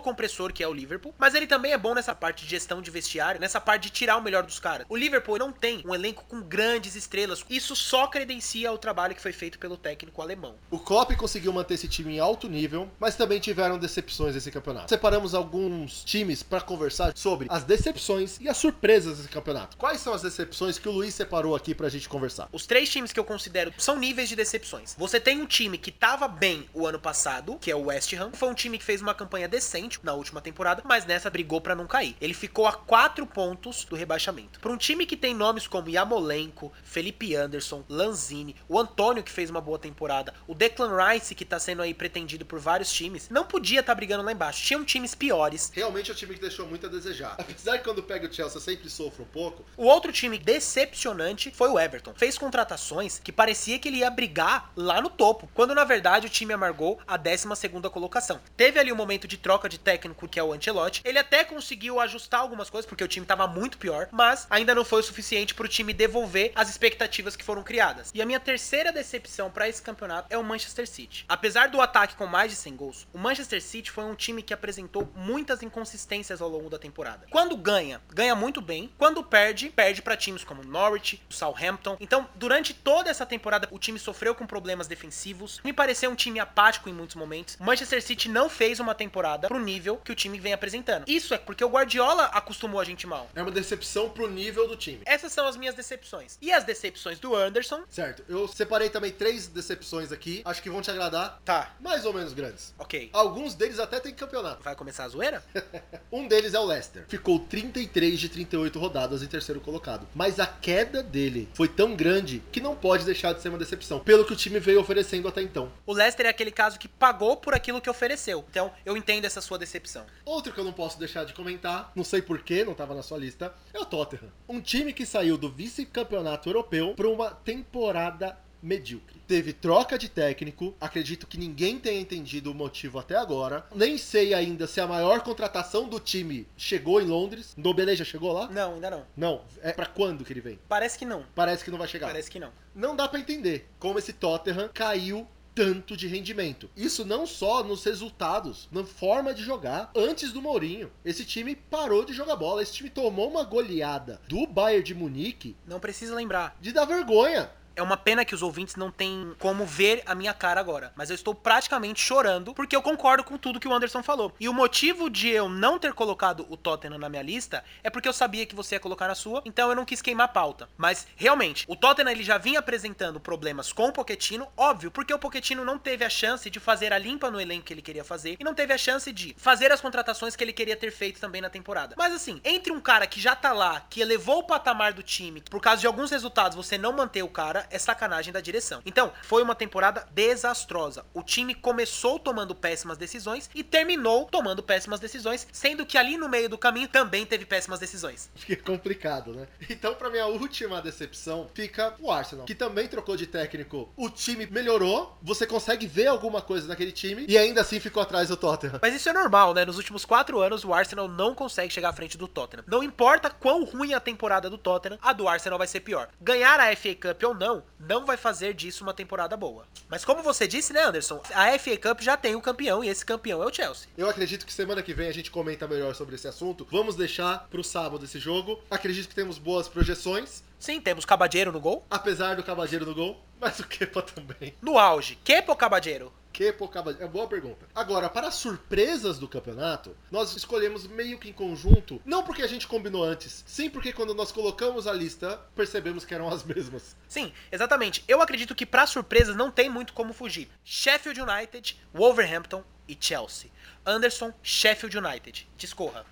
compressor 0.00 0.52
que 0.52 0.62
é 0.62 0.68
o 0.68 0.72
Liverpool, 0.72 1.14
mas 1.18 1.34
ele 1.34 1.46
também 1.46 1.72
é 1.72 1.78
bom 1.78 1.94
nessa 1.94 2.14
parte 2.14 2.44
de 2.44 2.50
gestão 2.50 2.82
de 2.82 2.90
vestiário, 2.90 3.40
nessa 3.40 3.60
parte 3.60 3.84
de 3.84 3.90
tirar 3.90 4.16
o 4.16 4.22
melhor 4.22 4.42
dos 4.42 4.58
caras. 4.58 4.86
O 4.88 4.96
Liverpool 4.96 5.38
não 5.38 5.52
tem 5.52 5.82
um 5.86 5.94
elenco 5.94 6.24
com 6.28 6.42
grandes 6.42 6.94
estrelas. 6.94 7.44
Isso 7.48 7.74
só 7.74 8.06
credencia 8.06 8.72
o 8.72 8.78
trabalho 8.78 9.14
que 9.14 9.22
foi 9.22 9.32
feito 9.32 9.58
pelo 9.58 9.76
técnico 9.76 10.20
alemão. 10.22 10.56
O 10.70 10.78
Klopp 10.78 11.12
conseguiu 11.16 11.52
manter 11.52 11.74
esse 11.74 11.88
time 11.88 12.16
em 12.16 12.18
alto 12.18 12.48
nível, 12.48 12.88
mas 12.98 13.16
também 13.16 13.40
tiveram 13.40 13.78
decepções 13.78 14.34
nesse 14.34 14.50
campeonato. 14.50 14.88
Separamos 14.88 15.34
alguns 15.34 16.04
times 16.04 16.42
para 16.42 16.60
conversar 16.60 17.12
sobre 17.16 17.46
as 17.50 17.64
decepções 17.64 18.38
e 18.40 18.48
as 18.48 18.56
surpresas 18.56 19.18
desse 19.18 19.28
campeonato. 19.28 19.76
Quais 19.76 20.00
são 20.00 20.12
as 20.12 20.22
decepções 20.22 20.49
que 20.80 20.88
o 20.88 20.92
Luiz 20.92 21.14
separou 21.14 21.54
aqui 21.54 21.74
pra 21.74 21.88
gente 21.88 22.08
conversar? 22.08 22.48
Os 22.52 22.66
três 22.66 22.88
times 22.88 23.12
que 23.12 23.20
eu 23.20 23.24
considero 23.24 23.72
são 23.78 23.98
níveis 23.98 24.28
de 24.28 24.36
decepções. 24.36 24.94
Você 24.98 25.20
tem 25.20 25.40
um 25.40 25.46
time 25.46 25.78
que 25.78 25.90
tava 25.90 26.28
bem 26.28 26.68
o 26.74 26.86
ano 26.86 26.98
passado, 26.98 27.56
que 27.60 27.70
é 27.70 27.76
o 27.76 27.86
West 27.86 28.12
Ham. 28.14 28.30
Foi 28.32 28.48
um 28.48 28.54
time 28.54 28.78
que 28.78 28.84
fez 28.84 29.00
uma 29.00 29.14
campanha 29.14 29.48
decente 29.48 30.00
na 30.02 30.14
última 30.14 30.40
temporada, 30.40 30.82
mas 30.84 31.04
nessa 31.06 31.30
brigou 31.30 31.60
pra 31.60 31.74
não 31.74 31.86
cair. 31.86 32.16
Ele 32.20 32.34
ficou 32.34 32.66
a 32.66 32.72
quatro 32.72 33.26
pontos 33.26 33.84
do 33.84 33.96
rebaixamento. 33.96 34.60
Para 34.60 34.72
um 34.72 34.76
time 34.76 35.06
que 35.06 35.16
tem 35.16 35.34
nomes 35.34 35.66
como 35.66 35.88
Yamolenko, 35.88 36.72
Felipe 36.82 37.34
Anderson, 37.34 37.84
Lanzini, 37.88 38.56
o 38.68 38.78
Antônio 38.78 39.22
que 39.22 39.30
fez 39.30 39.50
uma 39.50 39.60
boa 39.60 39.78
temporada, 39.78 40.34
o 40.46 40.54
Declan 40.54 40.96
Rice 40.96 41.34
que 41.34 41.44
tá 41.44 41.58
sendo 41.58 41.82
aí 41.82 41.94
pretendido 41.94 42.44
por 42.44 42.58
vários 42.58 42.92
times, 42.92 43.28
não 43.28 43.44
podia 43.44 43.80
estar 43.80 43.94
brigando 43.94 44.24
lá 44.24 44.32
embaixo. 44.32 44.64
Tinham 44.64 44.84
times 44.84 45.14
piores. 45.14 45.70
Realmente 45.74 46.10
é 46.10 46.14
um 46.14 46.16
time 46.16 46.34
que 46.34 46.40
deixou 46.40 46.66
muito 46.66 46.86
a 46.86 46.88
desejar. 46.88 47.36
Apesar 47.38 47.78
que 47.78 47.84
quando 47.84 48.02
pega 48.02 48.28
o 48.28 48.32
Chelsea 48.32 48.60
sempre 48.60 48.88
sofro 48.90 49.22
um 49.22 49.26
pouco, 49.26 49.64
O 49.76 49.84
outro 49.84 50.12
time 50.12 50.38
decepcionante 50.44 51.52
foi 51.54 51.68
o 51.68 51.78
Everton. 51.78 52.14
Fez 52.16 52.36
contratações 52.36 53.18
que 53.18 53.32
parecia 53.32 53.78
que 53.78 53.88
ele 53.88 53.98
ia 53.98 54.10
brigar 54.10 54.70
lá 54.74 55.00
no 55.00 55.10
topo, 55.10 55.48
quando 55.54 55.74
na 55.74 55.84
verdade 55.84 56.26
o 56.26 56.30
time 56.30 56.52
amargou 56.52 56.98
a 57.06 57.16
12 57.16 57.54
segunda 57.56 57.90
colocação. 57.90 58.40
Teve 58.56 58.78
ali 58.78 58.92
um 58.92 58.96
momento 58.96 59.28
de 59.28 59.36
troca 59.36 59.68
de 59.68 59.78
técnico 59.78 60.28
que 60.28 60.38
é 60.38 60.42
o 60.42 60.52
Ancelotti. 60.52 61.02
Ele 61.04 61.18
até 61.18 61.44
conseguiu 61.44 62.00
ajustar 62.00 62.40
algumas 62.40 62.70
coisas 62.70 62.88
porque 62.88 63.04
o 63.04 63.08
time 63.08 63.26
tava 63.26 63.46
muito 63.46 63.78
pior, 63.78 64.08
mas 64.10 64.46
ainda 64.50 64.74
não 64.74 64.84
foi 64.84 65.00
o 65.00 65.04
suficiente 65.04 65.54
pro 65.54 65.68
time 65.68 65.92
devolver 65.92 66.52
as 66.54 66.68
expectativas 66.68 67.36
que 67.36 67.44
foram 67.44 67.62
criadas. 67.62 68.10
E 68.14 68.22
a 68.22 68.26
minha 68.26 68.40
terceira 68.40 68.92
decepção 68.92 69.50
pra 69.50 69.68
esse 69.68 69.82
campeonato 69.82 70.28
é 70.30 70.38
o 70.38 70.44
Manchester 70.44 70.88
City. 70.88 71.24
Apesar 71.28 71.68
do 71.68 71.80
ataque 71.80 72.14
com 72.14 72.26
mais 72.26 72.50
de 72.50 72.56
100 72.56 72.76
gols, 72.76 73.06
o 73.12 73.18
Manchester 73.18 73.62
City 73.62 73.90
foi 73.90 74.04
um 74.04 74.14
time 74.14 74.42
que 74.42 74.54
apresentou 74.54 75.10
muitas 75.14 75.62
inconsistências 75.62 76.40
ao 76.40 76.48
longo 76.48 76.70
da 76.70 76.78
temporada. 76.78 77.26
Quando 77.30 77.56
ganha, 77.56 78.00
ganha 78.08 78.34
muito 78.34 78.60
bem. 78.60 78.92
Quando 78.98 79.22
perde, 79.22 79.70
perde 79.70 80.02
pra 80.02 80.16
times 80.30 80.44
como 80.44 80.62
Norwich, 80.62 81.20
Southampton. 81.28 81.96
Então, 82.00 82.28
durante 82.36 82.72
toda 82.72 83.10
essa 83.10 83.26
temporada, 83.26 83.68
o 83.70 83.78
time 83.78 83.98
sofreu 83.98 84.34
com 84.34 84.46
problemas 84.46 84.86
defensivos. 84.86 85.60
Me 85.64 85.72
pareceu 85.72 86.10
um 86.10 86.14
time 86.14 86.38
apático 86.38 86.88
em 86.88 86.92
muitos 86.92 87.16
momentos. 87.16 87.56
O 87.58 87.64
Manchester 87.64 88.02
City 88.02 88.28
não 88.28 88.48
fez 88.48 88.78
uma 88.80 88.94
temporada 88.94 89.48
pro 89.48 89.58
nível 89.58 89.96
que 89.96 90.12
o 90.12 90.14
time 90.14 90.38
vem 90.38 90.52
apresentando. 90.52 91.04
Isso 91.08 91.34
é 91.34 91.38
porque 91.38 91.64
o 91.64 91.68
Guardiola 91.68 92.24
acostumou 92.26 92.80
a 92.80 92.84
gente 92.84 93.06
mal. 93.06 93.28
é 93.34 93.42
uma 93.42 93.50
decepção 93.50 94.08
pro 94.10 94.28
nível 94.28 94.68
do 94.68 94.76
time. 94.76 95.00
Essas 95.04 95.32
são 95.32 95.46
as 95.46 95.56
minhas 95.56 95.74
decepções. 95.74 96.38
E 96.40 96.52
as 96.52 96.64
decepções 96.64 97.18
do 97.18 97.34
Anderson? 97.34 97.82
Certo, 97.88 98.24
eu 98.28 98.46
separei 98.46 98.88
também 98.90 99.10
três 99.10 99.48
decepções 99.48 100.12
aqui, 100.12 100.42
acho 100.44 100.62
que 100.62 100.70
vão 100.70 100.80
te 100.80 100.90
agradar, 100.90 101.40
Tá, 101.44 101.74
mais 101.80 102.04
ou 102.04 102.12
menos 102.12 102.32
grandes. 102.32 102.74
ok. 102.78 103.10
Alguns 103.12 103.54
deles 103.54 103.78
até 103.78 103.98
têm 103.98 104.14
campeonato. 104.14 104.62
Vai 104.62 104.74
começar 104.76 105.04
a 105.04 105.08
zoeira? 105.08 105.42
Um 106.12 106.26
deles 106.26 106.54
é 106.54 106.58
o 106.58 106.64
Leicester. 106.64 107.04
Ficou 107.08 107.38
33 107.38 108.18
de 108.18 108.28
38 108.28 108.78
rodadas 108.78 109.22
em 109.22 109.26
terceiro 109.26 109.60
colocado. 109.60 110.06
Mas 110.14 110.40
a 110.40 110.46
queda 110.46 111.02
dele 111.02 111.48
foi 111.54 111.68
tão 111.68 111.94
grande 111.94 112.42
que 112.50 112.60
não 112.60 112.74
pode 112.74 113.04
deixar 113.04 113.32
de 113.32 113.40
ser 113.40 113.48
uma 113.48 113.58
decepção, 113.58 114.00
pelo 114.00 114.24
que 114.24 114.32
o 114.32 114.36
time 114.36 114.58
veio 114.58 114.80
oferecendo 114.80 115.28
até 115.28 115.42
então. 115.42 115.72
O 115.86 115.92
Leicester 115.92 116.26
é 116.26 116.28
aquele 116.28 116.50
caso 116.50 116.78
que 116.78 116.88
pagou 116.88 117.36
por 117.36 117.54
aquilo 117.54 117.80
que 117.80 117.90
ofereceu. 117.90 118.44
Então, 118.50 118.72
eu 118.84 118.96
entendo 118.96 119.24
essa 119.24 119.40
sua 119.40 119.58
decepção. 119.58 120.04
Outro 120.24 120.52
que 120.52 120.58
eu 120.58 120.64
não 120.64 120.72
posso 120.72 120.98
deixar 120.98 121.24
de 121.24 121.32
comentar, 121.32 121.92
não 121.94 122.04
sei 122.04 122.20
porquê, 122.20 122.64
não 122.64 122.74
tava 122.74 122.94
na 122.94 123.02
sua 123.02 123.18
lista, 123.18 123.54
é 123.72 123.78
o 123.78 123.84
Tottenham. 123.84 124.32
Um 124.48 124.60
time 124.60 124.92
que 124.92 125.06
saiu 125.06 125.38
do 125.38 125.50
vice-campeonato 125.50 126.48
europeu 126.48 126.94
para 126.94 127.08
uma 127.08 127.30
temporada 127.30 128.36
medíocre. 128.62 129.20
Teve 129.26 129.52
troca 129.52 129.96
de 129.98 130.08
técnico, 130.08 130.74
acredito 130.80 131.26
que 131.26 131.38
ninguém 131.38 131.78
tenha 131.78 132.00
entendido 132.00 132.50
o 132.50 132.54
motivo 132.54 132.98
até 132.98 133.16
agora. 133.16 133.66
Nem 133.74 133.96
sei 133.96 134.34
ainda 134.34 134.66
se 134.66 134.80
a 134.80 134.86
maior 134.86 135.20
contratação 135.20 135.88
do 135.88 136.00
time 136.00 136.46
chegou 136.56 137.00
em 137.00 137.06
Londres. 137.06 137.54
Ndombele 137.56 137.94
já 137.96 138.04
chegou 138.04 138.32
lá? 138.32 138.48
Não, 138.48 138.74
ainda 138.74 138.90
não. 138.90 139.06
Não, 139.16 139.42
é 139.62 139.72
pra 139.72 139.86
quando 139.86 140.24
que 140.24 140.32
ele 140.32 140.40
vem? 140.40 140.58
Parece 140.68 140.98
que 140.98 141.04
não. 141.04 141.24
Parece 141.34 141.64
que 141.64 141.70
não 141.70 141.78
vai 141.78 141.88
chegar. 141.88 142.08
Parece 142.08 142.30
que 142.30 142.40
não. 142.40 142.50
Não 142.74 142.96
dá 142.96 143.08
pra 143.08 143.20
entender 143.20 143.68
como 143.78 143.98
esse 143.98 144.12
Tottenham 144.12 144.68
caiu 144.72 145.26
tanto 145.54 145.96
de 145.96 146.06
rendimento. 146.06 146.70
Isso 146.76 147.04
não 147.04 147.26
só 147.26 147.62
nos 147.62 147.84
resultados, 147.84 148.68
na 148.70 148.84
forma 148.84 149.34
de 149.34 149.42
jogar. 149.42 149.90
Antes 149.94 150.32
do 150.32 150.40
Mourinho, 150.40 150.90
esse 151.04 151.24
time 151.24 151.54
parou 151.54 152.04
de 152.04 152.12
jogar 152.12 152.36
bola. 152.36 152.62
Esse 152.62 152.72
time 152.72 152.88
tomou 152.88 153.28
uma 153.28 153.42
goleada 153.44 154.20
do 154.28 154.46
Bayern 154.46 154.82
de 154.84 154.94
Munique 154.94 155.56
Não 155.66 155.80
precisa 155.80 156.14
lembrar. 156.14 156.56
de 156.60 156.72
dar 156.72 156.84
vergonha. 156.84 157.50
É 157.76 157.82
uma 157.82 157.96
pena 157.96 158.24
que 158.24 158.34
os 158.34 158.42
ouvintes 158.42 158.76
não 158.76 158.90
têm 158.90 159.34
como 159.38 159.64
ver 159.64 160.02
a 160.06 160.14
minha 160.14 160.34
cara 160.34 160.60
agora. 160.60 160.92
Mas 160.96 161.10
eu 161.10 161.14
estou 161.14 161.34
praticamente 161.34 162.00
chorando 162.00 162.54
porque 162.54 162.74
eu 162.74 162.82
concordo 162.82 163.24
com 163.24 163.38
tudo 163.38 163.60
que 163.60 163.68
o 163.68 163.72
Anderson 163.72 164.02
falou. 164.02 164.34
E 164.38 164.48
o 164.48 164.54
motivo 164.54 165.08
de 165.08 165.28
eu 165.28 165.48
não 165.48 165.78
ter 165.78 165.92
colocado 165.92 166.46
o 166.48 166.56
Tottenham 166.56 166.98
na 166.98 167.08
minha 167.08 167.22
lista 167.22 167.64
é 167.82 167.90
porque 167.90 168.08
eu 168.08 168.12
sabia 168.12 168.46
que 168.46 168.54
você 168.54 168.74
ia 168.74 168.80
colocar 168.80 169.08
na 169.08 169.14
sua, 169.14 169.42
então 169.44 169.68
eu 169.70 169.76
não 169.76 169.84
quis 169.84 170.02
queimar 170.02 170.26
a 170.26 170.28
pauta. 170.28 170.68
Mas 170.76 171.06
realmente, 171.16 171.64
o 171.68 171.76
Tottenham 171.76 172.10
ele 172.10 172.22
já 172.22 172.38
vinha 172.38 172.58
apresentando 172.58 173.20
problemas 173.20 173.72
com 173.72 173.88
o 173.88 173.92
Pochettino, 173.92 174.48
óbvio, 174.56 174.90
porque 174.90 175.14
o 175.14 175.18
Pochettino 175.18 175.64
não 175.64 175.78
teve 175.78 176.04
a 176.04 176.10
chance 176.10 176.50
de 176.50 176.60
fazer 176.60 176.92
a 176.92 176.98
limpa 176.98 177.30
no 177.30 177.40
elenco 177.40 177.64
que 177.64 177.72
ele 177.72 177.82
queria 177.82 178.04
fazer 178.04 178.36
e 178.38 178.44
não 178.44 178.54
teve 178.54 178.72
a 178.72 178.78
chance 178.78 179.12
de 179.12 179.34
fazer 179.38 179.72
as 179.72 179.80
contratações 179.80 180.36
que 180.36 180.44
ele 180.44 180.52
queria 180.52 180.76
ter 180.76 180.90
feito 180.90 181.20
também 181.20 181.40
na 181.40 181.50
temporada. 181.50 181.94
Mas 181.96 182.12
assim, 182.12 182.40
entre 182.44 182.72
um 182.72 182.80
cara 182.80 183.06
que 183.06 183.20
já 183.20 183.34
tá 183.34 183.52
lá, 183.52 183.80
que 183.88 184.00
elevou 184.00 184.38
o 184.38 184.44
patamar 184.44 184.92
do 184.92 185.02
time, 185.02 185.42
por 185.42 185.60
causa 185.60 185.80
de 185.80 185.86
alguns 185.86 186.10
resultados 186.10 186.56
você 186.56 186.76
não 186.76 186.92
manter 186.92 187.22
o 187.22 187.28
cara, 187.28 187.66
é 187.70 187.78
sacanagem 187.78 188.32
da 188.32 188.40
direção. 188.40 188.82
Então, 188.84 189.12
foi 189.22 189.42
uma 189.42 189.54
temporada 189.54 190.06
desastrosa. 190.12 191.04
O 191.14 191.22
time 191.22 191.54
começou 191.54 192.18
tomando 192.18 192.54
péssimas 192.54 192.98
decisões 192.98 193.48
e 193.54 193.62
terminou 193.62 194.26
tomando 194.26 194.62
péssimas 194.62 195.00
decisões, 195.00 195.46
sendo 195.52 195.86
que 195.86 195.98
ali 195.98 196.16
no 196.16 196.28
meio 196.28 196.48
do 196.48 196.58
caminho 196.58 196.88
também 196.88 197.24
teve 197.26 197.44
péssimas 197.44 197.78
decisões. 197.78 198.30
Fica 198.36 198.62
complicado, 198.62 199.32
né? 199.32 199.46
Então, 199.68 199.94
pra 199.94 200.10
minha 200.10 200.26
última 200.26 200.80
decepção, 200.82 201.48
fica 201.54 201.94
o 202.00 202.10
Arsenal, 202.10 202.46
que 202.46 202.54
também 202.54 202.88
trocou 202.88 203.16
de 203.16 203.26
técnico. 203.26 203.92
O 203.96 204.10
time 204.10 204.46
melhorou, 204.46 205.16
você 205.22 205.46
consegue 205.46 205.86
ver 205.86 206.06
alguma 206.06 206.42
coisa 206.42 206.66
naquele 206.66 206.92
time 206.92 207.24
e 207.28 207.38
ainda 207.38 207.60
assim 207.60 207.78
ficou 207.78 208.02
atrás 208.02 208.28
do 208.28 208.36
Tottenham. 208.36 208.78
Mas 208.82 208.94
isso 208.94 209.08
é 209.08 209.12
normal, 209.12 209.54
né? 209.54 209.64
Nos 209.64 209.76
últimos 209.76 210.04
quatro 210.04 210.40
anos, 210.40 210.64
o 210.64 210.74
Arsenal 210.74 211.08
não 211.08 211.34
consegue 211.34 211.72
chegar 211.72 211.90
à 211.90 211.92
frente 211.92 212.18
do 212.18 212.26
Tottenham. 212.26 212.64
Não 212.66 212.82
importa 212.82 213.30
quão 213.30 213.64
ruim 213.64 213.94
a 213.94 214.00
temporada 214.00 214.50
do 214.50 214.58
Tottenham, 214.58 214.98
a 215.02 215.12
do 215.12 215.28
Arsenal 215.28 215.58
vai 215.58 215.66
ser 215.66 215.80
pior. 215.80 216.08
Ganhar 216.20 216.58
a 216.58 216.74
FA 216.76 216.94
Cup 216.94 217.22
ou 217.24 217.34
não, 217.34 217.49
campeão 217.50 217.62
não 217.78 218.06
vai 218.06 218.16
fazer 218.16 218.54
disso 218.54 218.84
uma 218.84 218.94
temporada 218.94 219.36
boa. 219.36 219.66
Mas 219.88 220.04
como 220.04 220.22
você 220.22 220.46
disse, 220.46 220.72
né, 220.72 220.82
Anderson? 220.84 221.20
A 221.34 221.58
FA 221.58 221.76
Cup 221.76 222.00
já 222.00 222.16
tem 222.16 222.36
o 222.36 222.40
campeão 222.40 222.84
e 222.84 222.88
esse 222.88 223.04
campeão 223.04 223.42
é 223.42 223.46
o 223.46 223.52
Chelsea. 223.52 223.88
Eu 223.96 224.08
acredito 224.08 224.46
que 224.46 224.52
semana 224.52 224.82
que 224.82 224.94
vem 224.94 225.08
a 225.08 225.12
gente 225.12 225.30
comenta 225.30 225.66
melhor 225.66 225.94
sobre 225.94 226.14
esse 226.14 226.28
assunto. 226.28 226.66
Vamos 226.70 226.94
deixar 226.94 227.48
pro 227.50 227.64
sábado 227.64 228.04
esse 228.04 228.18
jogo. 228.18 228.60
Acredito 228.70 229.08
que 229.08 229.14
temos 229.14 229.38
boas 229.38 229.68
projeções, 229.68 230.42
Sim, 230.58 230.78
temos 230.78 231.06
Cabadeiro 231.06 231.50
no 231.50 231.58
gol. 231.58 231.84
apesar 231.90 232.36
do 232.36 232.42
Cavadeiro 232.42 232.84
no 232.84 232.94
gol, 232.94 233.18
mas 233.40 233.58
o 233.60 233.66
Kepa 233.66 234.02
também. 234.02 234.54
No 234.60 234.78
auge, 234.78 235.16
Kepa 235.24 235.52
ou 235.52 235.56
Cabadeiro? 235.56 236.12
É 236.40 237.06
boa 237.06 237.26
pergunta. 237.28 237.66
Agora, 237.74 238.08
para 238.08 238.30
surpresas 238.30 239.18
do 239.18 239.28
campeonato, 239.28 239.96
nós 240.10 240.34
escolhemos 240.34 240.86
meio 240.86 241.18
que 241.18 241.28
em 241.28 241.32
conjunto, 241.32 242.00
não 242.04 242.22
porque 242.22 242.42
a 242.42 242.46
gente 242.46 242.66
combinou 242.66 243.04
antes, 243.04 243.44
sim 243.46 243.68
porque 243.68 243.92
quando 243.92 244.14
nós 244.14 244.32
colocamos 244.32 244.86
a 244.86 244.92
lista, 244.92 245.38
percebemos 245.54 246.04
que 246.04 246.14
eram 246.14 246.28
as 246.28 246.42
mesmas. 246.42 246.96
Sim, 247.08 247.32
exatamente. 247.52 248.02
Eu 248.08 248.22
acredito 248.22 248.54
que 248.54 248.64
pra 248.64 248.86
surpresas 248.86 249.36
não 249.36 249.50
tem 249.50 249.68
muito 249.68 249.92
como 249.92 250.12
fugir. 250.12 250.48
Sheffield 250.64 251.20
United, 251.20 251.78
Wolverhampton 251.92 252.64
e 252.88 252.96
Chelsea. 252.98 253.50
Anderson, 253.84 254.32
Sheffield 254.42 254.96
United. 254.96 255.48
Discorra. 255.56 256.04